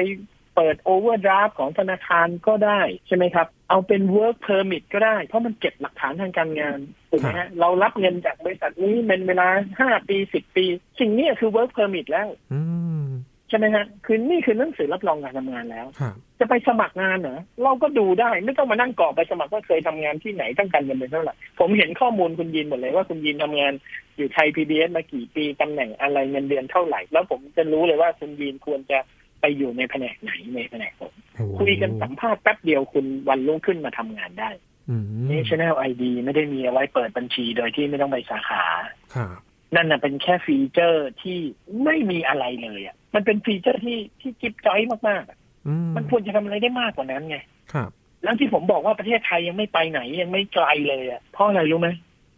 [0.56, 6.78] เปิดโอเวอร์ดราฟของธนาคารก็ได้ใช่ไหมครับ เอาเป็น work permit ก็ได้ เพราะมันเก็บหลักฐานทางการงาน
[7.10, 9.48] ถูกไหมฮะเรารับเงินจากบริษัทนี้เป็นเวลา
[9.80, 10.64] ห้าปีสิบปี
[11.00, 12.60] สิ่งเนี้ยคือ work permit แล้วอื
[13.02, 13.09] ม
[13.50, 23.72] ใช่ไหมฮะคือนี่คือหนังสือรับรองการทำงานแล้วครับจะไปสมัครงานเหรอเราก็ดูได้ไม่ต้องมานั่งกรอกไปสมัครว่าเคยทำงานที่ไหนต้องการเงินเดือนเท่าไหร่ผมเห็นข้อมูลคุณยินหมดเลยว่าคุณยินทำงาน
[24.16, 28.98] อยู่ไทยพีบีมากี่ปีตำแหน่งอะไรเงินเดือนเท่าไหร่ แล้วผมจะรู้เลยว่าคุณยินควรจะ
[29.40, 34.50] ไปอยู่ในแผนกไหนในแผนกผมโอ้คุยกันสัมภาษณ์แป๊บเดียวคุณวันรุ่งขึ้นมาทำงานได้
[34.90, 38.64] อืม National ID ไม่ได้มีเอาไว้เปิดบัญชีโดยที่ไม่ต้องไปสาขา
[39.14, 39.38] ครับ
[39.74, 41.38] นั่นน่ะเป็นแค่ฟีเจอร์ที่
[41.84, 47.36] ไม่มีอะไรเลยอะ มันเป็นฟีเจอร์ที่ที่จิ๊บจ้อยมากๆอะอืมมันควรจะทำอะไรได้มากกว่านั้นไง
[47.72, 47.90] ครับ
[48.22, 51.88] แล้วที่ผมบอกว่าประเทศไทยยังไม่ไปไหนยังไม่ไกลเลยอะเพราะอะไรรู้ไหม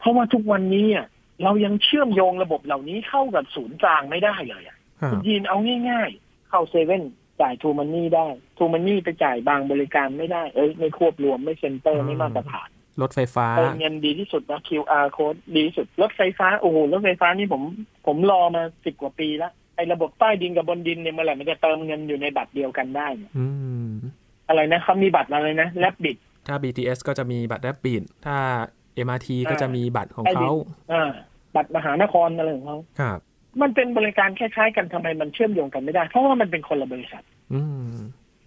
[0.01, 1.07] เพราะว่าทุกวันนี้อะ
[1.45, 5.57] เรายังเชื่อมโยงระบบเหล่านี้เข้ากับศูนย์กลางไม่ได้เลยอะครับคุณยีนเอา
[5.91, 7.03] ง่าย ๆ เข้าเซเว่น
[7.41, 8.27] จ่ายทูมันนี่ได้
[8.59, 12.69] ทูมันนี่ไปจ่ายบางบริการไม่ได้เอ้ยไม่ควบรวมไม่เซ็นเตอร์ไม่มาตรฐาน
[13.03, 17.63] รถไฟฟ้าเติมเงินดีที่สุดนะ QR code ดีที่สุดรถไฟฟ้าโอ้โหรถไฟฟ้านี่ผม
[18.07, 23.47] ผมรอมาสิบกว่าปีแล้ว ไอ้ระบบใต้ดินกับบนดินเนี่ยเมื่อไหร่มันจะเติมเงินอยู่ในบัตรเดียวกันได้เนี่ยอื
[23.89, 23.93] ม
[24.49, 28.37] อะไรนะเขามีบัตรอะไรนะแลบบิดถ้า BTS ก็จะมีบัตรแรบบิดถ้า
[29.07, 30.53] MRT ก็จะมีบัตรของใต้ดิเขา
[30.91, 31.11] นอ่า
[31.55, 33.19] บัตรมหานครอะไรของเขาครับ
[33.63, 37.23] มันเป็นบริการคล้ายๆกันทำไมมันเชื่อมโยงกันไม่ได้ เพราะว่ามันเป็นคนละบริษัท
[37.55, 37.61] อื
[37.93, 37.97] ม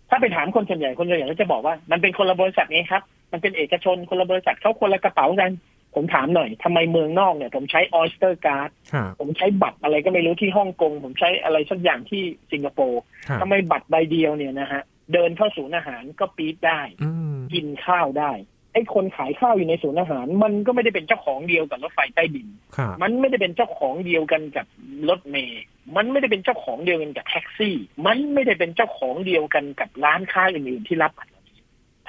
[0.09, 5.51] ถ้าไปถามคนส่วนใหญ่คนส่วนใหญ่ก็จะบอกว่า มันเป็นคนละบริษัทไงครับ มันเป็นเอกชนคนละบริษัทเขาคนละกระเป๋ากัน
[5.95, 14.81] ผมถามหน่อยทำไมเมืองนอกเนี่ย ผมใช้ Oyster Card ครับผมใช้บัตรอะไรก็ไม่รู้ที่ฮ่องกง ผมใช้อะไรสักอย่างที่สิงคโปร์ครับทำไมบัตรใบเดียวเนี่ยนะฮะ
[15.13, 18.34] เดินเข้าศูนย์อาหารก็ปี๊ดได้อืมกินข้าวได้
[18.73, 24.65] ไอ้คนขายข้าวอยู่ในศูนย์อาหาร มันก็ไม่ได้เป็นเจ้าของเดียวกับรถไฟใต้ดินครับมันไม่ได้เป็นเจ้าของเดียวกันกับ
[25.10, 25.63] รถเมย์
[25.95, 31.31] มันไม่ได้เป็นเจ้าของเดียวกันกับแท็กซี่ มันไม่ได้เป็นเจ้าของเดียวกันกับร้านค้าอื่นๆที่รับบัตร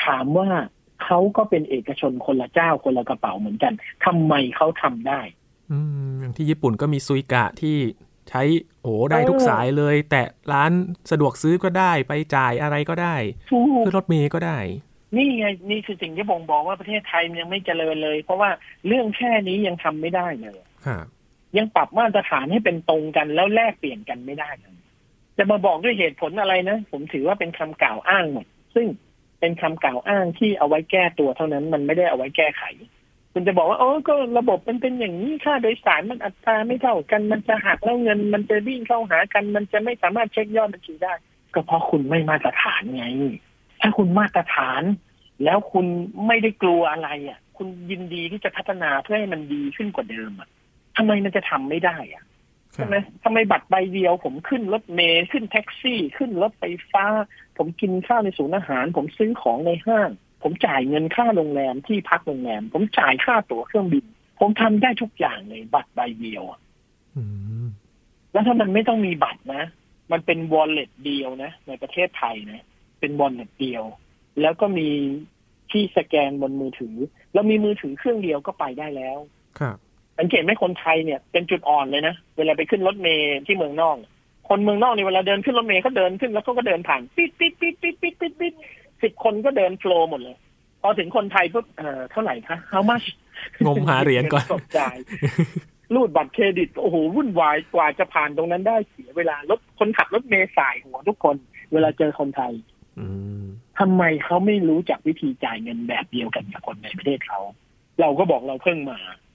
[0.04, 0.48] ถามว่า
[1.04, 3.72] เขาก็เป็นเอกชนคนละเจ้าคนละกระเป๋าเหมือนกัน
[4.04, 5.20] ทำไมเขาทำได้
[5.72, 5.78] อื
[6.08, 7.76] มอย่างที่ญี่ปุ่นก็มีซุยกะที่
[8.30, 8.42] ใช้
[8.82, 10.72] โอ้ได้เออทุกสายเลย แต่ร้าน
[11.10, 13.16] สะดวกซื้อก็ได้ไปจ่ายอะไรก็ได้
[13.50, 14.58] ถูกขึ้นรถเมย์ก็ได้
[15.16, 18.50] นี่ไงนี่คือสิ่งที่บ่งบอกว่าประเทศไทยมันยังไม่เจริญเลย เพราะว่า
[18.86, 21.04] เรื่องแค่นี้ยังทำไม่ได้เลยครับ
[21.58, 24.76] ยังปรับมาตรฐานให้เป็นตรงกันแล้วแลกเปลี่ยนกันไม่ได้เลย
[25.38, 28.86] จะมาบอกด้วยเหตุผลอะไรนะ ผมถือว่าเป็นคำกล่าวอ้างหมดซึ่ง
[29.40, 32.62] เป็นคำกล่าวอ้างที่เอาไว้แก้ตัวเท่านั้น มันไม่ได้เอาไว้แก้ไข
[33.32, 41.14] คุณจะบอกว่าโอ้ก็ระบบมันเป็นอย่างนี้ค่าโดยสารมันอัตราไม่เท่ากัน มันจะหักแล้วเงิน มันจะวิ่งเข้าหากัน มันจะไม่สามารถเช็คยอดบัญชีได้
[41.54, 43.06] ก็เพราะคุณไม่มาตรฐานไง
[43.80, 44.82] ถ้าคุณมาตรฐาน
[45.44, 45.86] แล้วคุณ
[46.26, 50.48] ไม่ได้กลัวอะไรอะ คุณยินดีที่จะพัฒนาเพื่อให้มันดีขึ้นกว่าเดิมอะ
[50.96, 52.24] ทำไมมันจะทำไม่ได้อะ
[52.76, 57.04] ใช่บไหมทำไมบัตรใบเดียว ผมขึ้นรถเมล์ขึ้นแท็กซี่ ขึ้นรถไฟฟ้า
[57.58, 60.10] ผมกินข้าวในศูนย์อาหาร ผมซื้อของในห้าง
[60.42, 64.04] ผมจ่ายเงินค่าโรงแรมที่พักโรงแรม ผมจ่ายค่าตั๋วเครื่องบิน
[64.40, 66.60] ผมทำได้ทุกอย่างเลยบัตรใบเดียวอะ
[67.16, 67.22] อื
[67.64, 67.66] ม
[68.32, 69.64] แล้วถ้ามันไม่ต้องมีบัตรนะ
[70.12, 72.64] มันเป็น wallet เดียวนะ ในประเทศไทยนะ
[73.00, 73.84] เป็น wallet เดียว
[74.40, 74.88] แล้วก็มี
[75.70, 76.96] ที่สแกนบนมือถือ
[77.32, 79.18] แล้วมีมือถือเครื่องเดียวก็ไปได้แล้ว
[79.60, 79.76] ครับ
[80.18, 83.96] สังเกตไหมคนไทยเนี่ยเป็นจุดอ่อนเลยนะ เวลาไปขึ้นรถเมล์ที่เมืองนอก
[84.48, 88.52] คนเมืองนอกเนี่ยเวลาเดินขึ้นรถเมล์เขาเดินขึ้นแล้วเขาก็เดินผ่านปิ๊ดปิ๊ดปิ๊ดปิ๊ดปิ๊ดปิ๊ดปิ๊ด
[89.02, 90.36] สิบคนก็เดิน flow หมดเลย
[90.82, 93.06] พอถึงคนไทยปุ๊บเอ่อเท่าไหร่คะ how much
[93.64, 94.96] งมหาเหรียญก่อนสดจ่าย
[95.94, 101.36] รูดบัตรเครดิต โอ้โห วุ่นวายกว่าจะผ่านตรงนั้นได้เสียเวลารถคนขับรถเมล์สายหัวทุกคน
[101.72, 102.52] เวลาเจอคนไทย
[102.98, 103.06] อื
[103.40, 103.44] ม
[103.78, 107.40] ทำไมเขาไม่รู้จักวิธีจ่ายเงินแบบเดียวกันกับคนในประเทศเขา
[108.00, 109.25] เราก็บอกเราเพิ่งมาอืม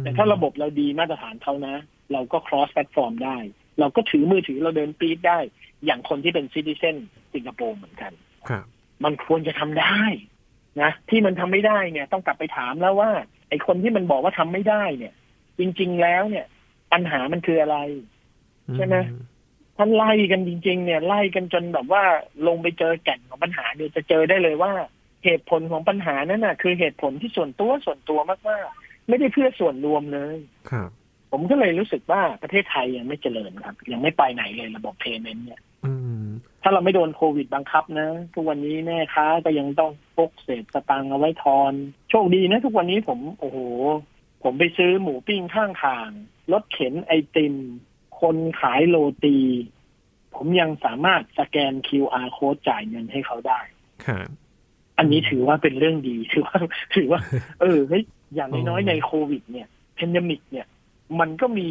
[0.00, 1.76] แต่ถ้าระบบเราดีมาตรฐานเขานะ
[2.12, 3.36] เราก็ cross platform ได้
[3.80, 5.38] เราก็ถือมือถือเราเดินปีดได้
[5.84, 6.96] อย่างคนที่เป็นซิติเซน
[7.34, 8.12] สิงคโปร์เหมือนกัน
[8.48, 8.64] ครับ
[9.04, 10.02] มันควรจะทำได้
[10.82, 13.10] นะที่มันทำไม่ได้เนี่ย ต้องกลับไปถามแล้วว่า
[13.48, 15.14] ไอ้คนที่มันบอกว่าทำไม่ได้เนี่ย
[15.58, 16.46] จริง ๆแล้วเนี่ย
[16.92, 17.78] ปัญหามันคืออะไร
[18.76, 18.96] ใช่ไหม
[19.76, 22.04] ท่านไล่กันจริง ๆ เนี่ย ไล่กันจนแบบว่า
[22.46, 24.72] ลงไปเจอแก่นของปัญหาเนี่ยจะเจอได้เลยว่า
[25.24, 30.38] เหตุผลของปัญหานั้นน่ะ คือเหตุผลที่ส่วนตัวส่วนตัวมากๆ ไม่ได้เพื่อส่วนรวมเลย
[30.70, 30.90] ครับ
[31.32, 36.24] ผมก็เลยรู้สึกว่าประเทศไทยยังไม่เจริญครับ ยังไม่ไปไหนเลยระบบเพย์เมนต์เนี่ยอืม
[36.62, 41.72] ถ้าเราไม่โดนโควิดบังคับนะ ทุกวันนี้แม่ค้าก็ยังต้องพกเศษสตังค์เอาไว้ทอน
[42.10, 43.58] โชคดีนะ ทุกวันนี้ผมโอ้โห
[44.42, 46.08] ผมไปซื้อหมูปิ้งข้างทาง
[46.52, 47.54] รถเข็นไอติม
[48.20, 49.38] คนขายโรตี
[50.34, 53.60] ผมยังสามารถสแกน QR code จ่ายเงินให้เขาได้
[54.06, 54.28] ครับ
[54.98, 56.58] อันนี้ถือว่าเป็นเรื่องดี ถือว่า
[56.96, 57.20] ถือว่า
[57.60, 58.02] เออเฮ้ย
[58.34, 60.66] อย่างน้อยอ๋อๆในโควิด เนี่ยเพนดมิกเนี่ย
[61.20, 61.68] มันก็มี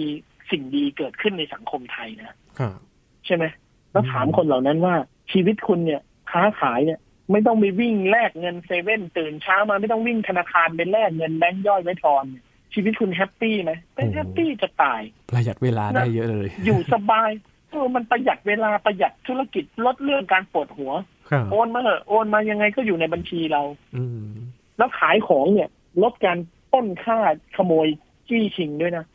[0.51, 2.77] สิ่งดีเกิดขึ้นในสังคมไทยนะครับ
[3.25, 3.45] ใช่ไหม
[3.91, 4.95] แล้วถามคนเหล่านั้นว่า
[5.31, 6.99] ชีวิตคุณเนี่ย ค้าขายเนี่ย
[7.31, 15.01] ไม่ต้องไปวิ่งแลกเงินเซเว่นตื่นเช้ามาไม่ต้องวิ่งธนาคารไปแลกเงินแบงค์ย่อยไว้ทอนเนี่ยชีวิตคุณแฮปปี้ไหมเป็นแฮปปี้จะตาย
[15.33, 17.29] ประหยัดเวลาได้เยอะเลย อยู่สบาย
[17.69, 20.91] เออมันประหยัดเวลาประหยัดธุรกิจลดเรื่องการปวดหัว
[21.29, 23.61] ครับโอนมาเถอะโอนมายังไงก็อยู่ในบัญชีเรา
[23.95, 24.29] อืม
[24.77, 25.69] แล้วขายของเนี่ย
[26.01, 26.37] ลดการ
[26.71, 27.17] ปล้นค่า
[27.57, 27.87] ขโมย
[28.29, 29.05] จี้ชิงด้วยนะ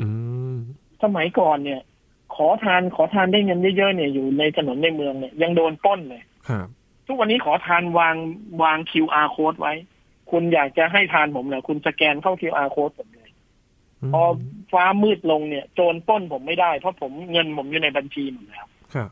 [0.00, 0.08] อื
[0.54, 0.56] ม
[1.02, 1.80] สมัยก่อนเนี่ย
[2.34, 6.66] ขอทานขอทานได้เงินเยอะๆเนี่ยอยู่ในถนนในเมืองเนี่ยยังโดนปล้นเลยครับ
[7.06, 8.16] ทุกวันนี้ขอทานวาง
[8.62, 9.72] วาง QR code ไว้
[10.30, 13.30] คุณอยากจะให้ทานผมเหรอคุณสแกนเข้า QR code ผมเลย
[14.12, 14.22] พอ
[14.72, 19.10] ฟ้ามืดลงเนี่ย โจรปล้นผมไม่ได้ เพราะผมเงินผมอยู่ในบัญชีหมดแล้วครับ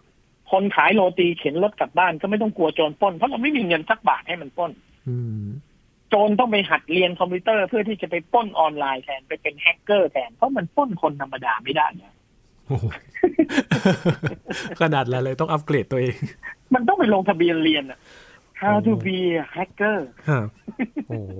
[0.50, 4.72] คนขายโรตีเข็นรถกลับบ้านก็ไม่ต้องกลัวโจรปล้น เพราะเราไม่มีเงินสักบาทให้มันปล้น
[5.08, 12.14] อืมโจรต้องไปหัดเรียนคอมพิวเตอร์เพื่อที่จะไปปล้นออนไลน์แทนไปเป็นแฮกเกอร์แทน เพราะมันปล้นคนธรรมดาไม่ได้นะ
[12.66, 12.86] โอ้โห
[14.80, 16.16] ขนาดนั้นเลยต้องอัปเกรดตัวเอง
[16.74, 18.00] มันต้องไปลงทะเบียนเรียนอะ
[18.60, 19.98] How to be a hacker
[20.28, 20.46] ครับ
[21.08, 21.32] โอ้โห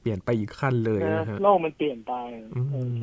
[0.00, 2.12] เปลี่ยนไปอีกขั้นเลยนะนะฮะโลกมันเปลี่ยนไป
[2.54, 3.02] อืมโอเค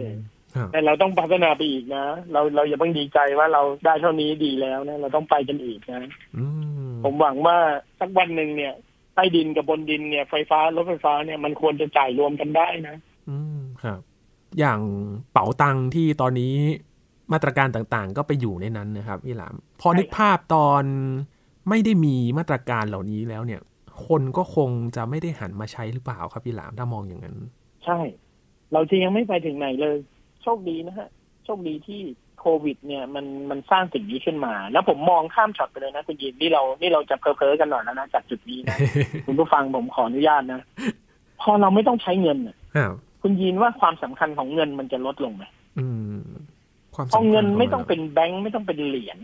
[0.56, 6.02] ครับแต่เราต้องพัฒนาไปอีกนะ เราเราอย่าเพิ่งดีใจว่าเราได้เท่านี้ดีแล้วนะ เราต้องไปกันอีกนะ
[6.38, 6.46] อื
[6.90, 7.58] มผมหวังว่า
[8.00, 8.74] สักวันหนึ่งเนี่ย
[9.16, 12.96] ใต้ดินกับบนดินเนี่ยไฟฟ้ารถไฟฟ้าเนี่ยมันควรจะจ่ายรวมกันได้นะ
[13.30, 14.00] อืมครับ
[14.60, 14.80] อย่าง
[15.32, 16.54] เป๋าตังค์ที่ตอนนี้
[17.34, 20.84] มาตรการต่างๆ ก็ไปอยู่ในนั้นนะครับพี่หลาม พอนึกภาพตอน
[21.70, 23.62] ไม่ได้มีมาตรการเหล่านี้แล้วเนี่ย
[24.08, 27.38] คนก็คงจะไม่ได้หันมาใช้หรือเปล่าครับพี่หลามถ้ามองอย่างนั้น
[27.86, 28.00] ใช่
[28.74, 29.98] เราจะยังไม่ไปถึงไหนเลย
[30.44, 31.10] โชคดีนะฮะ
[31.46, 38.78] โชคดีที่โควิด เนี่ยมันมันสร้างสิ่งนี้ขึ้นมา แล้วผมมองข้ามช็อตไปเลยนะคุณยินนี่เรานี่เราจะเพ้อๆกันหน่อยแล้วนะจากจุดนี้นะ
[39.26, 40.62] คุณผู้ฟังผมขออนุญาตนะ
[41.42, 45.44] พอเราไม่ต้องใช้เงินน่ะครับคุณยินว่าความสำคัญของเงินมันจะลดลงไหม
[45.80, 46.22] อืม
[46.96, 49.18] ความเพราะเงินสำคัญขไม่ต้องเป็นแบงค์ไม่ต้องเป็นเหรียญ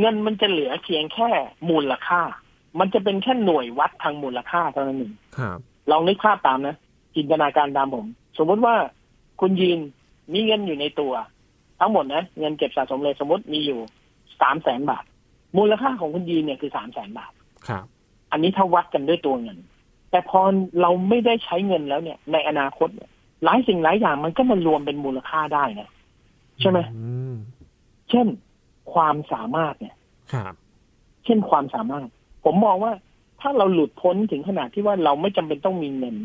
[0.00, 1.30] เงินมันจะเหลือเพียงแค่
[1.70, 2.20] มูลค่า
[2.78, 5.58] มันจะเป็นแค่หน่วยวัดทางมูลค่าเท่านั้นเองครับ
[5.90, 6.76] ลองนึกภาพตามนะ
[7.14, 8.06] จินตนาการตามผม
[8.38, 8.74] สมมติว่า
[9.40, 9.78] คุณยีน
[10.32, 11.12] มีเงินอยู่ในตัว
[11.80, 13.80] ทั้งหมดนะเงินเก็บสะสมเลยสมมติมีอยู่
[14.40, 15.04] สามแสนบาท
[15.56, 17.32] มูลค่าของคุณยีนเนี่ยคือสามแสนบาท
[17.68, 17.84] ครับ
[18.32, 19.58] อันนี้ถ้าวัดกันด้วยตัวเงิน
[20.10, 20.40] แต่พอ
[20.80, 23.10] เราไม่ได้ใช้เงินแล้วเนี่ย ในอนาคตเนี่ย
[23.44, 25.88] หลายสิ่งหลายอย่างมันก็มารวมเป็นมูลค่าได้นะ
[26.60, 27.34] ใช่ไหมอืม
[28.10, 28.26] เช่น
[28.92, 29.96] ความสามารถเนี่ย
[30.32, 30.54] ครับ
[31.24, 32.08] เช่นความสามารถ
[32.44, 32.92] ผมมองว่า
[33.40, 36.16] ถ้าเราหลุดพ้นถึงขนาดที่ว่าเราไม่จำเป็นต้องมีเงิน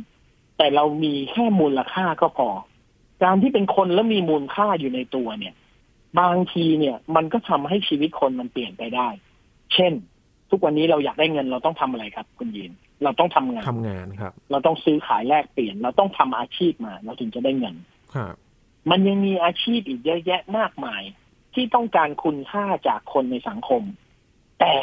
[0.57, 2.49] แต่เรามีแค่มูลค่าก็พอ
[3.23, 5.53] การที่เป็นคนแล้วมีมูลค่าอยู่ในตัวเนี่ย
[6.19, 9.07] บางทีเนี่ย มันก็ทำให้ชีวิตคนมันเปลี่ยนไปได้
[9.73, 9.93] เช่น
[10.49, 12.71] ทุกวันนี้เราอยากได้เงินเราต้องทำอะไรครับ คุณยีน
[13.03, 17.75] เราต้องทำงานทำงานครับ เราต้องซื้อขายแลกเปลี่ยน เราต้องทำอาชีพมา เราถึงจะได้เงิน
[18.15, 18.35] ครับ
[18.89, 21.01] มันยังมีอาชีพอีกเยอะแยะมากมาย
[21.53, 23.83] ที่ต้องการคุณค่าจากคนในสังคม
[24.59, 24.73] แต่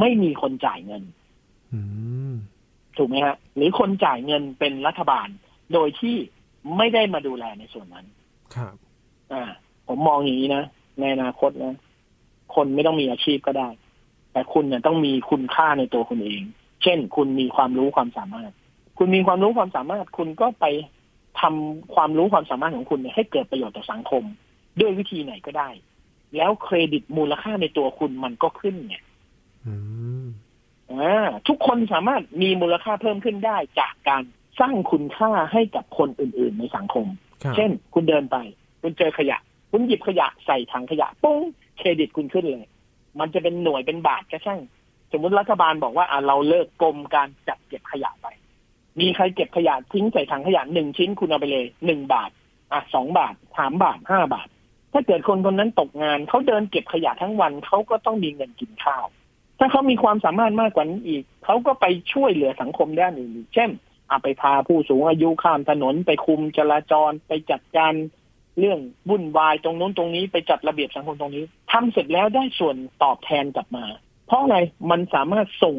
[0.00, 1.02] ไม่มีคนจ่ายเงิน
[1.72, 1.80] อื
[2.32, 2.34] ม
[2.96, 5.28] ถูกไหมฮะหรือคนจ่ายเงินเป็นรัฐบาล
[5.72, 6.16] โดยที่
[6.76, 8.06] ไม่ได้มาดูแลในส่วนนั้น
[8.54, 8.74] ครับ
[9.32, 9.42] อ่า
[9.88, 10.64] ผมมองอย่างนี้นะ
[11.00, 11.74] ในอนาคตนะ
[12.54, 13.68] คนไม่ต้องมีอาชีพก็ได้
[14.32, 16.42] แต่คุณเนี่ยต้องมีคุณค่าในตัวคุณเอง
[16.82, 18.52] เช่น คุณมีความรู้ความสามารถ
[18.98, 20.66] คุณมีความรู้ความสามารถ คุณก็ไป
[21.40, 24.22] ทำความรู้ความสามารถของคุณเนี่ยให้เกิดประโยชน์ต่อสังคม
[24.80, 25.68] ด้วยวิธีไหนก็ได้
[26.36, 29.02] แล้วเครดิตมูลค่าในตัวคุณมันก็ขึ้นเนี่ย
[29.66, 29.74] อื
[30.24, 30.26] ม
[30.90, 34.22] อ่าทุกคนสามารถมีมูลค่าเพิ่มขึ้นได้จากการ
[34.60, 37.06] สร้างคุณค่าให้กับคนอื่น ๆ ในสังคม
[37.42, 38.36] ครับเช่น คุณเดินไป
[38.82, 39.38] คุณเจอขยะ
[39.70, 41.40] คุณหยิบขยะใส่ถังขยะปุ้ง
[41.78, 42.66] เครดิตคุณขึ้นเลย
[43.20, 44.60] มันจะเป็นหน่วยเป็นบาทก็ช่าง
[45.12, 48.26] สมมติรัฐบาลบอกว่าอะเราเลิกกรมการจัดเก็บขยะไป
[49.00, 52.30] มีใครเก็บขยะทิ้งใส่ถังขยะหนึ่งชิ้นคุณเอาไปเลยหนึ่งบาท
[52.72, 54.48] อะสองบาทสามบาทห้าบาท
[54.92, 59.04] ถ้าเกิดคนคนนั้นตกงานเขาเดินเก็บขยะทั้งวันเขาก็ต้องมีเงินกินข้าว
[59.58, 67.92] ถ้าเขามีความสามารถมากกว่านี้อีกเขาก็ไปช่วยเหลือสังคมด้านอื่นอีกเช่นเอา ไปพาผู้สูงอายุข้ามถนนไปคุมจราจรไปจัดการ
[68.58, 68.78] เรื่อง
[69.10, 73.84] วุ่นวายตรงนู้นตรงนี้ไปจัดระเบียบสังคมตรงนี้ทำเสร็จแล้วได้ส่วนตอบแทนกลับมา
[74.26, 74.56] เพราะอะไร
[74.90, 75.76] มันสามารถส่ง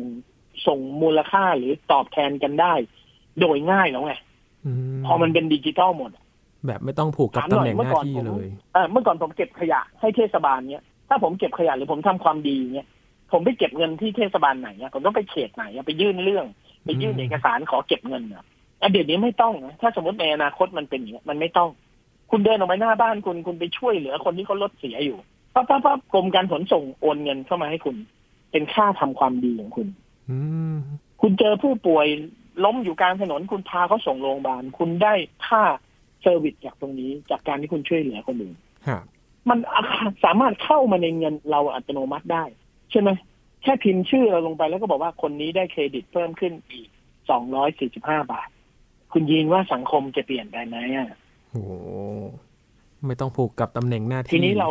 [0.68, 2.74] ส่งมูลค่าหรือตอบแทนกันได้
[3.40, 4.14] โดยง่ายแล้วไง
[4.66, 6.12] อืมพอมันเป็นดิจิตอลหมด
[6.68, 12.88] แบบไม่ต้องผูกกับถามหน่ตำอยแหน่งเมื่หอน้าก่อนที่ผมเลยเออเมื่อก่อนผมเก็บขยะให้เทศบาลเนี้ยถ้าผมเก็บขยะหรือผมทำความดีเนี้ย
[13.32, 16.46] ผมไปเก็บเงินที่เทศบาลไหนอะผมต้องไปเขตไหนอะไปยื่นเรื่อง
[16.86, 18.44] ไปยื่นอืมเอกสารขอเก็บเงินอะ
[18.82, 21.70] อะเดี๋ยวนี้ไม่ต้องนะถ้าสมมติในอนาคตมันเป็นอย่างเงี้ยมันไม่ต้อง
[22.32, 25.18] คุณเดินออกไปหน้าบ้านคุณคุณไปช่วยเหลือคนที่เขารถเสียอยู่
[25.54, 27.96] ปั๊บปั๊บปั๊บกรมการขนส่งโอนเงินเข้ามาให้คุณ
[28.52, 29.88] เป็นค่าทำความดีของคุณ
[30.30, 30.38] อื
[30.76, 30.78] ม
[31.22, 32.08] คุณเจอผู้ป่วย
[32.66, 35.14] ล้มอยู่กลางถนนคุณพาเขาส่งโรงพยาบาล คุณได้
[35.48, 35.64] ค่า
[36.22, 38.56] service จากตรงนี้ จากการที่คุณช่วยเหลือคนอื่น
[38.88, 39.04] ครับ
[39.50, 39.60] มัน
[40.26, 42.44] สามารถเข้ามาในเงินเราอัตโนมัติได้
[42.92, 43.10] ใช่ไหม
[43.66, 46.90] แค่พิมพ์ชื่อเราลงไปแล้วก็บอกว่าคนนี้ได้เครดิตเพิ่มขึ้นอีก
[47.30, 48.50] สองร้อยสี่สิบห้าบาท
[49.12, 51.10] คุณยีนว่าสังคมจะเปลี่ยนไปไหมอะ
[51.52, 51.64] โอ้
[53.06, 54.70] ไม่ต้องผูกกับตำแหน่งหน้าที่ ทีนี้เรา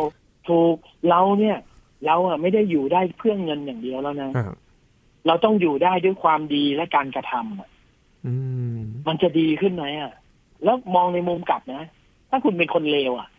[0.49, 0.75] ถูก
[1.09, 1.57] เราเนี่ย
[2.05, 4.55] เราอะไม่ได้อยู่ได้เพื่อเงินอย่างเดียวแล้วนะครับ
[5.27, 7.69] เราต้องอยู่ได้ด้วยความดีและการกระทำอะ
[8.27, 8.35] อื
[8.77, 10.11] ม มันจะดีขึ้นไหมอะ
[10.63, 11.83] แล้วมองในมุมกลับนะ
[12.29, 13.29] ถ้าคุณเป็นคนเลวอะ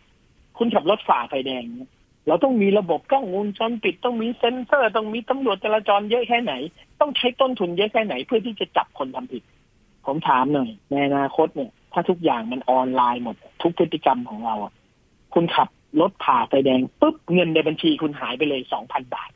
[0.57, 1.91] คุณขับรถฝ่าไฟแดงเนี่ย
[2.27, 6.53] เราต้องมีระบบกล้องวงจรปิดต้องมีเซ็นเซอร์ ต้องมีตำรวจจราจรเยอะแค่ไหน
[6.99, 9.43] ต้องใช้ต้นทุนเยอะแค่ไหน เพื่อที่จะจับคนทำผิด
[10.05, 14.73] ผมถามหน่อยในอนาคตเนี่ย ถ้าทุกอย่างมันออนไลน์หมด ทุกพฤติกรรมของเราอะ
[15.33, 15.69] คุณขับ
[16.01, 19.29] รถผ่าไฟแดงปุ๊บเงินในบัญชีคุณหายไปเลยสองพันบาท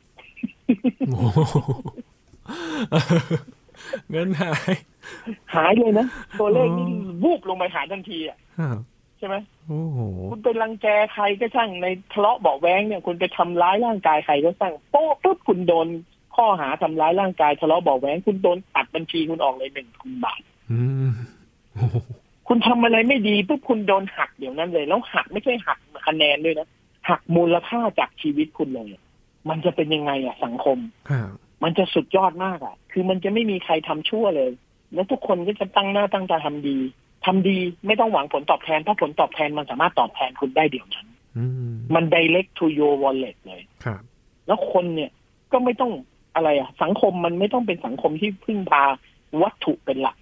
[1.08, 1.38] โอ้โห
[4.10, 4.72] เงินหาย
[5.54, 6.06] หายเลยนะ
[6.40, 9.36] ตัวเลขนี่อ๋อวูบลงไปหายทันทีอะครับใช่ไหม
[9.68, 9.98] โอ้โห
[10.30, 15.86] คุณไปรังแกใครก็ช่างในทะเลาะเบาะแว้งเนี่ย คุณไปทำร้ายร่างกายใครก็ช่างโป๊ะปุ๊บคุณโดน
[16.36, 21.10] ข้อหาทำร้ายร่างกายทะเลาะเบาะแว้งคุณโดนตัดบัญชีคุณออกเลยหนึ่งพันบาทอืม
[21.74, 21.96] โอ้โห
[22.48, 26.68] คุณทำอะไรไม่ดีปุ๊บคุณโดนหักเดี๋ยวนั้นเลย แล้วหักไม่ใช่หักคะแนนด้วยนะ
[27.08, 28.88] หักมูลค่าจากชีวิตคุณเลย
[29.48, 30.78] มันจะเป็นยังไงอะสังคม
[31.10, 31.30] ครับ
[31.62, 34.50] มันจะสุดยอดมากอะคือมันจะไม่มีใครทำชั่วเลย
[34.94, 36.78] แล้วทุกคนก็จะตั้งหน้าตั้งตาทำดี
[37.24, 37.56] ทำดี
[37.86, 41.06] ไม่ต้องหวังผลตอบแทนถ้าผลตอบแทนมันสามารถตอบแทนคุณได้เดี๋ยวนั้น
[41.38, 44.02] อืมมัน direct to your wallet เลยครับ
[44.46, 45.10] แล้วคนเนี่ย
[45.52, 45.92] ก็ไม่ต้อง
[46.34, 48.82] อะไรอะสังคมมันไม่ต้องเป็นสังคมที่พึ่งพา
[49.42, 50.16] วัตถุเป็นหลัก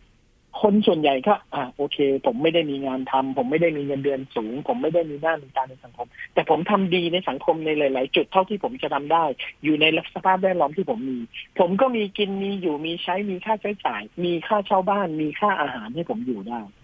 [0.62, 9.24] คนส่วนใหญ่ก็ อ่าโอเค ผมไม่ได้มีงานทำผมไม่ได้มีเงินเดือนสูง ผมไม่ได้มีหน้ามีตาในสังคม แต่ผมทำดีในสังคมในหลาย ๆ จุดเท่าที่ผมจะทำได้
[9.64, 9.84] อยู่ใน
[10.14, 11.18] สภาพแวดล้อมที่ผมมี
[11.58, 16.79] ผมก็มีกินมีอยู่มีใช้มีค่าใช้จ่าย มีค่าเช่าบ้าน มีค่าอาหารให้ผมอยู่ได้อืม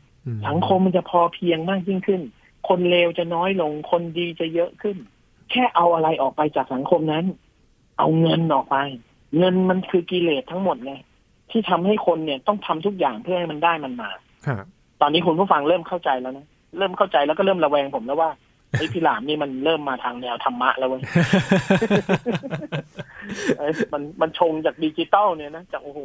[0.48, 2.20] สังคมมันจะพอเพียงมากยิ่งขึ้น
[2.68, 4.96] คนเลวจะน้อยลง คนดีจะเยอะขึ้น
[5.50, 7.24] แค่เอาอะไรออกไปจากสังคมนั้น
[7.98, 8.76] เอาเงินออกไป
[9.38, 10.92] เงินมันคือกิเลสทั้งหมดไง
[11.50, 14.10] ที่ทำให้คนเนี่ยต้องทำทุกอย่างเพื่อให้มันได้มันมา
[14.46, 14.64] ครับ
[15.00, 16.46] ตอนนี้คุณผู้ฟังเริ่มเข้าใจแล้วนะ
[16.78, 18.30] เริ่มเข้าใจแล้วก็เริ่มระแวงผมแล้วว่า
[18.78, 21.02] ไอ้ยพี่หลามนี่มันเริ่มมาทางแนวธรรมะแล้วเว้ย
[23.58, 26.00] เอ้ยมันมันชงจากดิจิตอลเนี่ยนะจากโอ้โห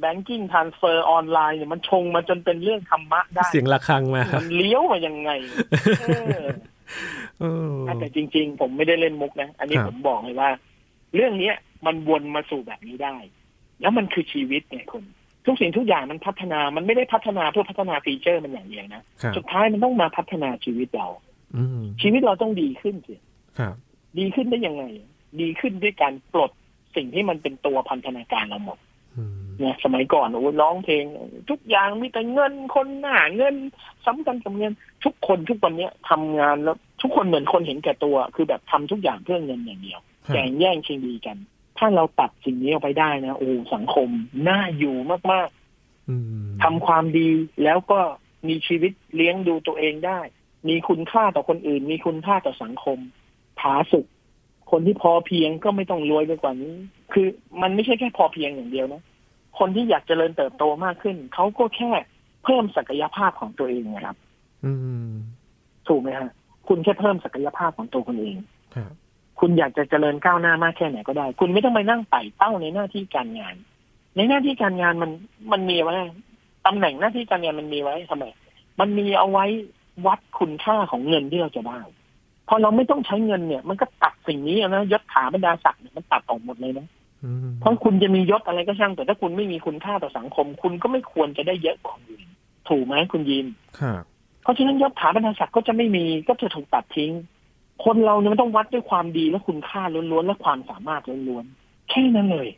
[0.00, 5.30] แบงกิ้งทรานเฟอร์ออนไลน์เนี่ยมันชงมาจนเป็นเรื่องธรรมะได้เสียงะระฆังมาครัมับนเลี้ยวมายังไง
[6.00, 6.04] เอ
[6.42, 6.46] อ
[7.40, 10.50] เออแต่จริง ๆ ผมไม่ได้เล่นมุกนะ อันนี้ครับผมบอกเลยว่า
[11.14, 11.54] เรื่องเนี้ย
[11.86, 13.16] มันวนมาสู่แบบนี้ได้
[13.80, 15.04] แล้วมันคือชีวิตไงคุณ
[15.46, 21.33] ทุกสิ่งทุกอย่างมันพัฒนา มันไม่ได้พัฒนาเพื่อพัฒนาฟีเจอร์มันอย่างเดียวนะครับสุดท้ายมันต้องมาพัฒนาชีวิตเราอืม
[22.02, 23.14] ชีวิตเราต้องดีขึ้นสิ
[23.58, 23.74] ครับ
[24.18, 24.84] ดีขึ้นได้ยังไง
[25.40, 26.50] ดีขึ้นด้วยการปลด
[26.96, 28.78] สิ่งที่มันเป็นตัวพันธนาการเราหมด
[29.16, 31.04] อืมเนี่ยสมัยก่อนโอ้ร้องเพลง
[31.50, 33.54] ทุกอย่างมีแต่เงินคนหน้าเงิน
[34.06, 34.72] สำคัญกับเงิน
[35.04, 41.36] ทุกคนทุกวันเนี้ยทำงานแล้ว ทุกคนเหมือนคนเห็นแก่ตัว คือแบบทำทุกอย่างเพื่อเงินอย่างเดียวครับแข่งแย่งชิงดีกัน
[41.78, 44.08] ถ้าเราตัดสิ่งนี้ออกไปได้นะโอ้สังคม
[44.48, 44.96] น่าอยู่
[45.32, 45.48] มาก
[46.08, 47.28] อืมๆทำความดี
[47.64, 48.00] แล้วก็
[48.48, 50.20] มีชีวิตเลี้ยงดูตัวเองได้
[50.68, 52.98] มีคุณค่าต่อคนอื่น มีคุณค่าต่อสังคม
[53.60, 54.06] ผาสุก
[54.70, 56.74] คนที่พอเพียงก็ไม่ต้องรวยไปกว่านี้
[57.12, 57.26] คือ
[57.62, 59.02] มันไม่ใช่แค่พอเพียงอย่างเดียวนะ
[59.58, 61.90] คนที่อยากเจริญเติบโตมากขึ้น เขาก็แค่
[62.44, 64.16] เพิ่มศักยภาพของตัวเองนะครับ
[64.64, 64.72] อื
[65.08, 65.12] ม
[65.88, 66.30] ถูกไหมฮะ
[66.68, 68.36] คุณแค่เพิ่มศักยภาพของตัวคุณเอง
[68.74, 68.92] ครับ
[69.40, 73.54] คุณอยากจะเจริญก้าวหน้ามากแค่ไหนก็ได้ คุณไม่ต้องไปนั่งไต่เต้าในหน้าที่การงาน
[74.16, 75.10] ในหน้าที่การงานมัน
[75.52, 75.94] มันมีไว้
[76.66, 78.24] ตำแหน่งหน้าที่การงานมันมีไว้ทำไม
[78.80, 79.46] มันมีเอาไว้
[80.06, 81.80] วัดคุณค่าของเงินที่เราจะได้
[82.48, 86.86] พอเราไม่ต้องใช้เงินเนี่ย มันก็ตัดสิ่งนี้นะยศถาบรรดาศักดิ์เนี่ยมันตัดออกหมดเลยนะ
[87.24, 92.26] อืมเพราะคุณจะมียศอะไรก็ช่าง แต่ถ้าคุณไม่มีคุณค่าต่อสังคม คุณก็ไม่ควรจะได้เยอะกว่าคนอื่น
[92.68, 93.46] ถูกไหมคุณยิน
[93.80, 94.02] ครับ
[94.42, 97.12] เพราะฉะนั้นยศถาบรรดาศักดิ์ก็จะไม่มีก็จะถูกตัดทิ้ง
[97.84, 102.48] คนเราเนี่ยมันต้องวัดด้วยความดีและคุณค่าล้วนๆและความสามารถล้วนๆแค่นั้นเลย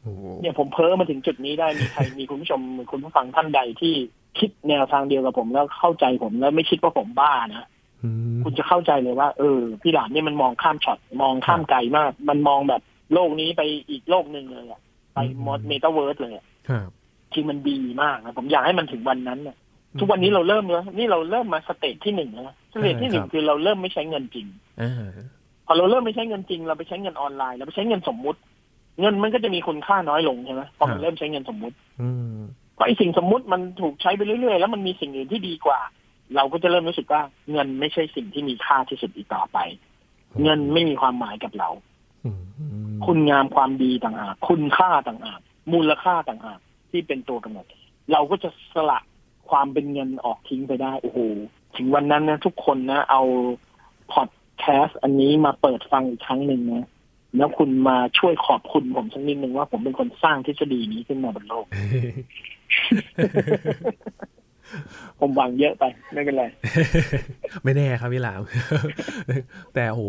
[0.00, 3.94] โอ้โหเนี่ยผมเพ้อมาถึงจุดนี้ได้มีใครมีคุณผู้ชมคุณผู้ฟังท่านใดที่
[4.38, 7.68] คิดแนวทางเดียวกับผมแล้วเข้าใจผมแล้วไม่คิดว่าผมบ้านะ
[8.02, 12.82] อืมคุณจะเข้าใจเลยว่า เออ พี่หลานเนี่ยมันมองข้ามช็อตมองข้ามไกลมาก มันมองแบบ
[13.14, 14.80] โลกนี้ไปอีกโลกหนึ่งเลยอะ
[15.14, 16.88] ไปโหมดเมตาเวิร์สเลยอะครับ
[17.34, 19.56] จริงมันดีมากนะผมอยากให้มันถึงวันนั้นน่ะ
[20.00, 24.46] ทุกวันนี้เราเริ่มแล้วนี่เราเริ่มมา stage ที่หนึ่งแล้วนะ stage ที่หนึ่งคือเราเริ่มไม่ใช้เงินจริง
[24.82, 24.92] อ่า
[25.66, 28.38] พอเราเริ่มไม่ใช้เงินจริง เราไปใช้เงินออนไลน์เราไปใช้เงินสมมุติ
[29.00, 32.38] เงินมันก็จะมีคุณค่าน้อยลงใช่ไหมพอมันเริ่มใช้เงินสมมุติอืม
[32.80, 35.80] ก็ไอสิ่งสมมุติมันถูกใช้ไปเรื่อยๆ แล้วมันมีสิ่งอื่นที่ดีกว่า
[36.36, 39.58] เราก็จะเริ่มรู้สึกว่า เงินไม่ใช่สิ่งที่มีค่าที่สุดอีกต่อไป
[40.42, 41.68] เงินไม่มีความหมายกับเรา
[42.24, 42.40] อืม
[43.06, 45.40] คุณงามความดีต่างหากคุณค่าต่างหาก
[45.72, 47.66] มูลค่าต่างหากที่เป็นตัวกำหนด
[48.12, 48.98] เราก็จะสละ
[49.50, 51.18] ความเป็นเงินออกทิ้งไปได้โอ้โห
[51.76, 53.22] ถึงวันนั้นนะทุกคนนะ เอา
[54.12, 56.86] พอดแคสต์อันนี้มาเปิดฟังอีกครั้งหนึ่งนะ
[57.36, 61.66] แล้วคุณมาช่วยขอบคุณผมสักนิดหนึ่งว่าผมเป็นคนสร้างทฤษฎีนี้ขึ้นมาบนโลก
[65.20, 66.44] ผมหวังเยอะไปไม่เป็นไร
[67.64, 68.40] ไม่แน่ครับพี่หลาม
[69.74, 70.02] แต่โห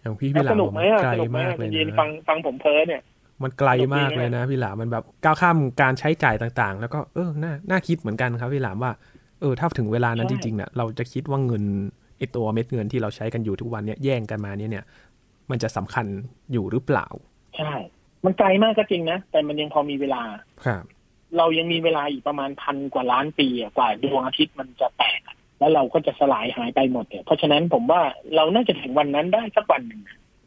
[0.00, 3.02] อย่างพี่พี่หลาสมนุกไหมอะไกลสนุกไหมมากอะเลคุยณยินนะฟังฟังผมเพ้อเนี่ย
[3.42, 8.92] มันไกลมากสนุกดีนะเลยนะพี่หลามมันแบบก้าวข้ามการใช้จ่ายต่างๆ แล้วก็เออน่าน่าคิดเหมือนกันครับพี่หลามว่า
[9.40, 11.64] เออถ้าถึงเวลานั้นจริงๆเนี่ยเราจะคิดว่าเงิน
[12.18, 14.84] ไอตัวเม็ดเงินที่เราใช้กันอยู่ทุกวันเนี่ยแย่งกันมาเนี่ยเนี่ย
[15.50, 16.06] มันจะสำคัญ
[16.52, 17.06] อยู่หรือเปล่า
[17.56, 17.72] ใช่
[18.24, 20.22] มันไกลมากก็จริงนะแต่มันยังพอมีเวลา
[20.66, 20.84] ครับ
[21.38, 28.00] เรายังมีเวลาอีกประมาณพันกว่าล้านปีอะกว่าดวงอาทิตย์มันจะแตกอะแล้วเราก็จะสลายหายไปหมดเนี่ยเพราะฉะนั้นผมว่า
[28.36, 30.00] เราน่าจะถึงวันนั้นได้สักวันหนึ่ง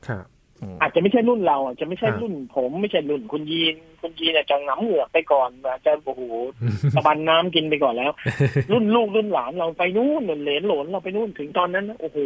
[0.07, 0.25] ครับ
[0.61, 6.21] อืมอาจจะไม่ใช่รุ่นเราอาจจะไม่ใช่ครับรุ่นผมไม่ใช่รุ่นคุณยีน คุณยีนอาจจะหงำเหงือกไปก่อนอาจจะโอ้โห
[6.95, 8.11] ตะบันน้ำกินไปก่อนแล้ว
[8.71, 12.17] รุ่นลูกรุ่นหลานเราไปนู่นเหลนหลนเราไปนู่นถึงตอนนั้นนะโอ้โห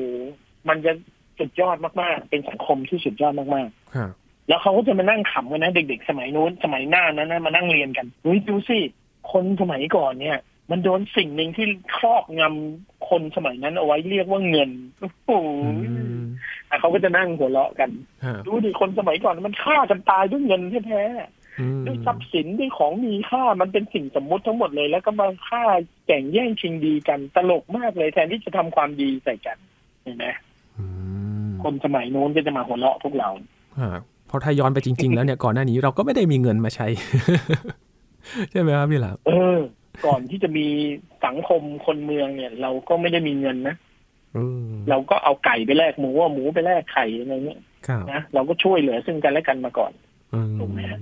[0.69, 0.91] มันจะ
[1.39, 4.11] สุดยอดมากๆ เป็นสังคมที่สุดยอดมากๆครับ
[4.47, 8.79] แล้วเขาก็จะมานั่งขำกันนะเด็กๆ สมัยนู้นสมัยหน้านั้นนะมานั่งเรียนกันเฮ้ยดูสิ
[9.31, 10.39] คนสมัยก่อนเนี่ย
[10.71, 11.65] มันโดนสิ่งหนึ่งที่
[11.97, 15.29] ครอบงำคนสมัยนั้นเอาไว้เรียกว่าเงินโอ้โห
[15.85, 16.23] อืม
[16.69, 17.89] อะเขาก็จะนั่งหัวเราะกัน
[18.23, 21.03] ครับดูดิคนสมัยก่อนมันฆ่ากันตายด้วยเงินแท้
[21.59, 25.63] อืมๆด้วยทรัพย์สินด้วยของมีค่ามันเป็นสิ่งสมมุติทั้งหมดเลย แล้วก็มาฆ่า
[26.05, 29.57] แข่งแย่งชิงดีกันตลกมากเลยแทนที่จะทำความดีใส่กัน
[30.03, 30.25] เห็นไหม
[31.63, 33.29] คนสมัยนู้นก็จะมาหัวเราะพวกเรา
[34.33, 36.87] อ่าพอถ้าย้อนไปจริง ๆ แล้วเนี่ยก่อนหน้านี้เราก็ไม่ได้มีเงินมาใช้
[38.51, 39.57] ใช่ไหมครับพี่หลามเออ
[40.05, 40.65] ก่อนที่จะมี
[41.25, 43.75] สังคมคนเมืองเนี่ย เราก็ไม่ได้มีเงินนะ
[44.37, 49.91] อืมเราก็เอาไก่ไปแลกหมูเอาหมูไปแลกไข่อะไรเงี้ยครับนะเราก็ช่วยเหลือซึ่งกันและกันมาก่อน
[50.33, 50.99] อืมถูกไหมฮะ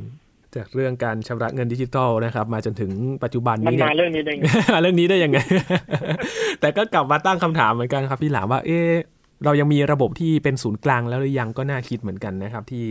[0.55, 2.91] จากเรื่องการชำระเงินดิจิตอลนะครับ มาจนถึง
[3.23, 4.43] ปัจจุบันมันนี้เนี่มายเรื่องนี้ได้ไง
[4.81, 5.39] เรื่องนี้ได้ยังไง
[6.59, 8.91] แต่ก็กลับมาตั้งคำถามเหมือนกันครับพี่หลามว่า เอ๊ะ
[9.45, 12.85] เรายังมีระบบที่เป็นศูนย์กลางแล้วหรือยังก็น่าคิดเหมือนกันนะครับ ที่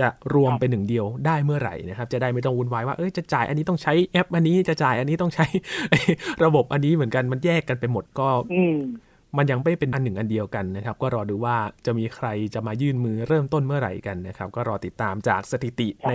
[0.00, 5.46] จะรวมครับเป็นหนึ่งเดียวได้เมื่อไหร่นะครับ จะได้ไม่ต้องวุ่นวายว่าเอ้ยจะจ่ายอันนี้ต้องใช้แอป อันนี้จะจ่ายอันนี้ต้องใช้
[6.44, 8.78] ระบบอันนี้เหมือนกันมันแยกกันไปหมดก็อืม
[9.38, 16.14] มันยังไม่เป็นอันหนึ่งอันเดียวกันนะครับ ก็รอดูว่าจะมีใครจะมายื่นมือเริ่มต้นเมื่อไหร่กันนะครับ ก็รอติดตามจากสถิติครับใน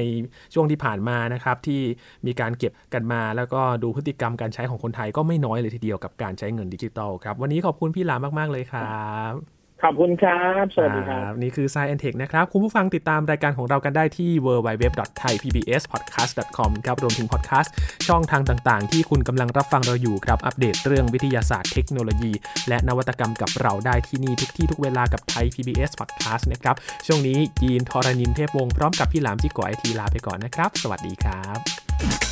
[0.54, 1.82] ช่วงที่ผ่านมานะครับ ที่
[2.26, 17.74] มีการเก็บกันมา แล้วก็ดูพฤติกรรมการใช้ของคนไทยก็ไม่น้อยเลยทีเดียวกับการใช้เงินดิจิตอลครับ วันนี้ขอบคุณพี่หลามมาก ๆ เลยครับ ขอบคุณครับ สวัสดีครับ นี่คือ Science and Tech นะครับ คุณผู้ฟังติดตามรายการของเรากันได้ที่ www.thaipbspodcast.com ครับ รวมถึงพอดแคสต์
[18.08, 22.32] ช่องทางต่างๆ ที่คุณกำลังรับฟังเราอยู่ครับ อัปเดตเรื่องวิทยาศาสตร์เทคโนโลยี
[22.68, 26.76] และนวัตกรรมกับเราได้ที่นี่ทุกที่ทุกเวลากับไทย PBS Podcast นะครับ
[27.08, 32.27] ช่วงนี้ยีนทอรานินเทพวงศ์พร้อมกับพี่หลามจิโกไอทีลาไปก่อนนะครับ สวัสดีครับ